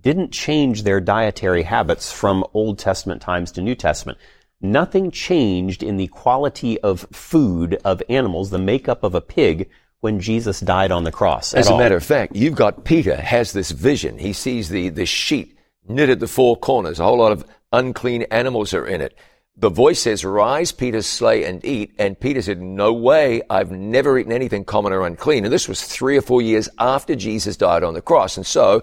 didn't 0.00 0.32
change 0.32 0.82
their 0.82 1.00
dietary 1.00 1.62
habits 1.62 2.10
from 2.10 2.44
Old 2.54 2.78
Testament 2.78 3.22
times 3.22 3.52
to 3.52 3.62
New 3.62 3.76
Testament. 3.76 4.18
Nothing 4.62 5.10
changed 5.10 5.82
in 5.82 5.96
the 5.96 6.06
quality 6.06 6.80
of 6.80 7.00
food 7.12 7.80
of 7.84 8.02
animals, 8.08 8.50
the 8.50 8.58
makeup 8.58 9.02
of 9.02 9.14
a 9.14 9.20
pig, 9.20 9.68
when 10.00 10.20
Jesus 10.20 10.60
died 10.60 10.92
on 10.92 11.04
the 11.04 11.12
cross. 11.12 11.52
As 11.52 11.68
a 11.68 11.72
all. 11.72 11.78
matter 11.78 11.96
of 11.96 12.04
fact, 12.04 12.34
you've 12.34 12.54
got 12.54 12.84
Peter 12.84 13.16
has 13.16 13.52
this 13.52 13.72
vision. 13.72 14.18
He 14.18 14.32
sees 14.32 14.68
the, 14.68 14.88
the 14.88 15.06
sheet 15.06 15.58
knit 15.88 16.10
at 16.10 16.20
the 16.20 16.28
four 16.28 16.56
corners. 16.56 17.00
A 17.00 17.04
whole 17.04 17.18
lot 17.18 17.32
of 17.32 17.44
unclean 17.72 18.22
animals 18.30 18.72
are 18.72 18.86
in 18.86 19.00
it. 19.00 19.16
The 19.56 19.68
voice 19.68 20.00
says, 20.00 20.24
rise, 20.24 20.72
Peter, 20.72 21.02
slay 21.02 21.44
and 21.44 21.64
eat. 21.64 21.92
And 21.98 22.18
Peter 22.18 22.40
said, 22.40 22.60
no 22.60 22.92
way. 22.92 23.42
I've 23.50 23.70
never 23.70 24.18
eaten 24.18 24.32
anything 24.32 24.64
common 24.64 24.92
or 24.92 25.06
unclean. 25.06 25.44
And 25.44 25.52
this 25.52 25.68
was 25.68 25.82
three 25.82 26.16
or 26.16 26.22
four 26.22 26.40
years 26.40 26.68
after 26.78 27.14
Jesus 27.14 27.56
died 27.56 27.84
on 27.84 27.94
the 27.94 28.00
cross. 28.00 28.36
And 28.36 28.46
so 28.46 28.82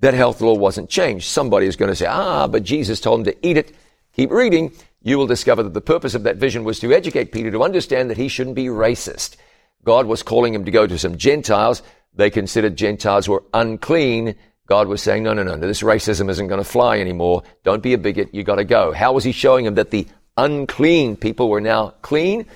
that 0.00 0.14
health 0.14 0.40
law 0.40 0.54
wasn't 0.54 0.88
changed. 0.88 1.26
Somebody 1.26 1.66
is 1.66 1.76
going 1.76 1.90
to 1.90 1.96
say, 1.96 2.06
ah, 2.06 2.46
but 2.46 2.62
Jesus 2.62 3.00
told 3.00 3.20
him 3.20 3.24
to 3.26 3.46
eat 3.46 3.56
it. 3.56 3.74
Keep 4.14 4.30
reading. 4.30 4.72
You 5.02 5.18
will 5.18 5.26
discover 5.26 5.62
that 5.62 5.74
the 5.74 5.80
purpose 5.80 6.14
of 6.14 6.24
that 6.24 6.36
vision 6.36 6.64
was 6.64 6.80
to 6.80 6.92
educate 6.92 7.32
Peter 7.32 7.50
to 7.50 7.62
understand 7.62 8.10
that 8.10 8.16
he 8.16 8.28
shouldn't 8.28 8.56
be 8.56 8.66
racist. 8.66 9.36
God 9.84 10.06
was 10.06 10.22
calling 10.22 10.54
him 10.54 10.64
to 10.64 10.70
go 10.70 10.86
to 10.86 10.98
some 10.98 11.16
Gentiles. 11.16 11.82
They 12.14 12.30
considered 12.30 12.76
Gentiles 12.76 13.28
were 13.28 13.44
unclean. 13.54 14.34
God 14.66 14.88
was 14.88 15.00
saying, 15.00 15.22
no, 15.22 15.32
no, 15.32 15.44
no, 15.44 15.54
no, 15.54 15.66
this 15.66 15.82
racism 15.82 16.28
isn't 16.28 16.48
going 16.48 16.62
to 16.62 16.68
fly 16.68 16.98
anymore. 16.98 17.44
Don't 17.62 17.82
be 17.82 17.94
a 17.94 17.98
bigot. 17.98 18.34
You 18.34 18.42
got 18.42 18.56
to 18.56 18.64
go. 18.64 18.92
How 18.92 19.12
was 19.12 19.22
he 19.22 19.30
showing 19.30 19.64
him 19.64 19.76
that 19.76 19.92
the 19.92 20.08
unclean 20.36 21.16
people 21.16 21.48
were 21.48 21.60
now 21.60 21.90
clean? 22.02 22.46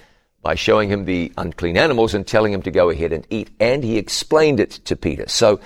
By 0.42 0.54
showing 0.54 0.88
him 0.88 1.04
the 1.04 1.32
unclean 1.36 1.76
animals 1.76 2.14
and 2.14 2.26
telling 2.26 2.52
him 2.52 2.62
to 2.62 2.70
go 2.70 2.88
ahead 2.88 3.12
and 3.12 3.26
eat. 3.30 3.50
And 3.60 3.84
he 3.84 3.98
explained 3.98 4.58
it 4.58 4.70
to 4.86 4.96
Peter. 4.96 5.28
So 5.28 5.60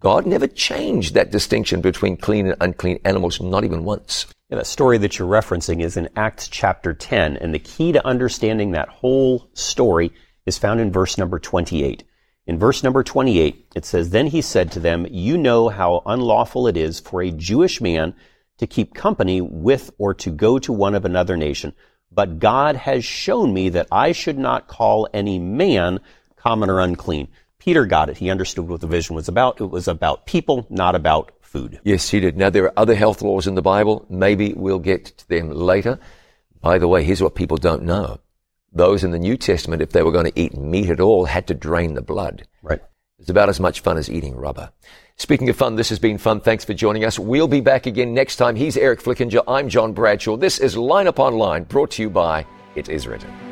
God 0.00 0.26
never 0.26 0.46
changed 0.46 1.14
that 1.14 1.32
distinction 1.32 1.80
between 1.80 2.16
clean 2.16 2.46
and 2.46 2.56
unclean 2.60 3.00
animals, 3.04 3.40
not 3.40 3.64
even 3.64 3.84
once. 3.84 4.26
Yeah, 4.50 4.56
that 4.56 4.66
story 4.66 4.96
that 4.96 5.18
you're 5.18 5.28
referencing 5.28 5.82
is 5.82 5.98
in 5.98 6.08
Acts 6.16 6.48
chapter 6.48 6.94
10, 6.94 7.36
and 7.36 7.52
the 7.52 7.58
key 7.58 7.92
to 7.92 8.06
understanding 8.06 8.70
that 8.70 8.88
whole 8.88 9.50
story 9.52 10.10
is 10.46 10.56
found 10.56 10.80
in 10.80 10.90
verse 10.90 11.18
number 11.18 11.38
28. 11.38 12.02
In 12.46 12.58
verse 12.58 12.82
number 12.82 13.02
28, 13.02 13.72
it 13.76 13.84
says, 13.84 14.08
Then 14.08 14.28
he 14.28 14.40
said 14.40 14.72
to 14.72 14.80
them, 14.80 15.06
You 15.10 15.36
know 15.36 15.68
how 15.68 16.02
unlawful 16.06 16.66
it 16.66 16.78
is 16.78 16.98
for 16.98 17.20
a 17.20 17.30
Jewish 17.30 17.82
man 17.82 18.14
to 18.56 18.66
keep 18.66 18.94
company 18.94 19.42
with 19.42 19.90
or 19.98 20.14
to 20.14 20.30
go 20.30 20.58
to 20.60 20.72
one 20.72 20.94
of 20.94 21.04
another 21.04 21.36
nation. 21.36 21.74
But 22.10 22.38
God 22.38 22.74
has 22.74 23.04
shown 23.04 23.52
me 23.52 23.68
that 23.68 23.88
I 23.92 24.12
should 24.12 24.38
not 24.38 24.66
call 24.66 25.10
any 25.12 25.38
man 25.38 26.00
common 26.36 26.70
or 26.70 26.80
unclean. 26.80 27.28
Peter 27.58 27.84
got 27.84 28.08
it. 28.08 28.16
He 28.16 28.30
understood 28.30 28.66
what 28.66 28.80
the 28.80 28.86
vision 28.86 29.14
was 29.14 29.28
about. 29.28 29.60
It 29.60 29.68
was 29.68 29.88
about 29.88 30.24
people, 30.24 30.66
not 30.70 30.94
about 30.94 31.37
food. 31.48 31.80
Yes, 31.82 32.10
he 32.10 32.20
did. 32.20 32.36
Now, 32.36 32.50
there 32.50 32.64
are 32.64 32.78
other 32.78 32.94
health 32.94 33.22
laws 33.22 33.46
in 33.46 33.54
the 33.54 33.62
Bible. 33.62 34.06
Maybe 34.08 34.52
we'll 34.52 34.78
get 34.78 35.06
to 35.06 35.28
them 35.28 35.50
later. 35.50 35.98
By 36.60 36.78
the 36.78 36.88
way, 36.88 37.02
here's 37.02 37.22
what 37.22 37.34
people 37.34 37.56
don't 37.56 37.82
know. 37.82 38.20
Those 38.72 39.02
in 39.02 39.10
the 39.10 39.18
New 39.18 39.36
Testament, 39.36 39.82
if 39.82 39.90
they 39.90 40.02
were 40.02 40.12
going 40.12 40.26
to 40.26 40.40
eat 40.40 40.56
meat 40.56 40.90
at 40.90 41.00
all, 41.00 41.24
had 41.24 41.46
to 41.46 41.54
drain 41.54 41.94
the 41.94 42.02
blood. 42.02 42.46
Right. 42.62 42.82
It's 43.18 43.30
about 43.30 43.48
as 43.48 43.58
much 43.58 43.80
fun 43.80 43.96
as 43.96 44.10
eating 44.10 44.36
rubber. 44.36 44.70
Speaking 45.16 45.48
of 45.48 45.56
fun, 45.56 45.74
this 45.74 45.88
has 45.88 45.98
been 45.98 46.18
fun. 46.18 46.40
Thanks 46.40 46.64
for 46.64 46.74
joining 46.74 47.04
us. 47.04 47.18
We'll 47.18 47.48
be 47.48 47.60
back 47.60 47.86
again 47.86 48.14
next 48.14 48.36
time. 48.36 48.54
He's 48.54 48.76
Eric 48.76 49.02
Flickinger. 49.02 49.42
I'm 49.48 49.68
John 49.68 49.92
Bradshaw. 49.92 50.36
This 50.36 50.58
is 50.60 50.76
Line 50.76 51.08
Upon 51.08 51.34
Line, 51.34 51.64
brought 51.64 51.90
to 51.92 52.02
you 52.02 52.10
by 52.10 52.46
It 52.76 52.88
Is 52.88 53.08
Written. 53.08 53.47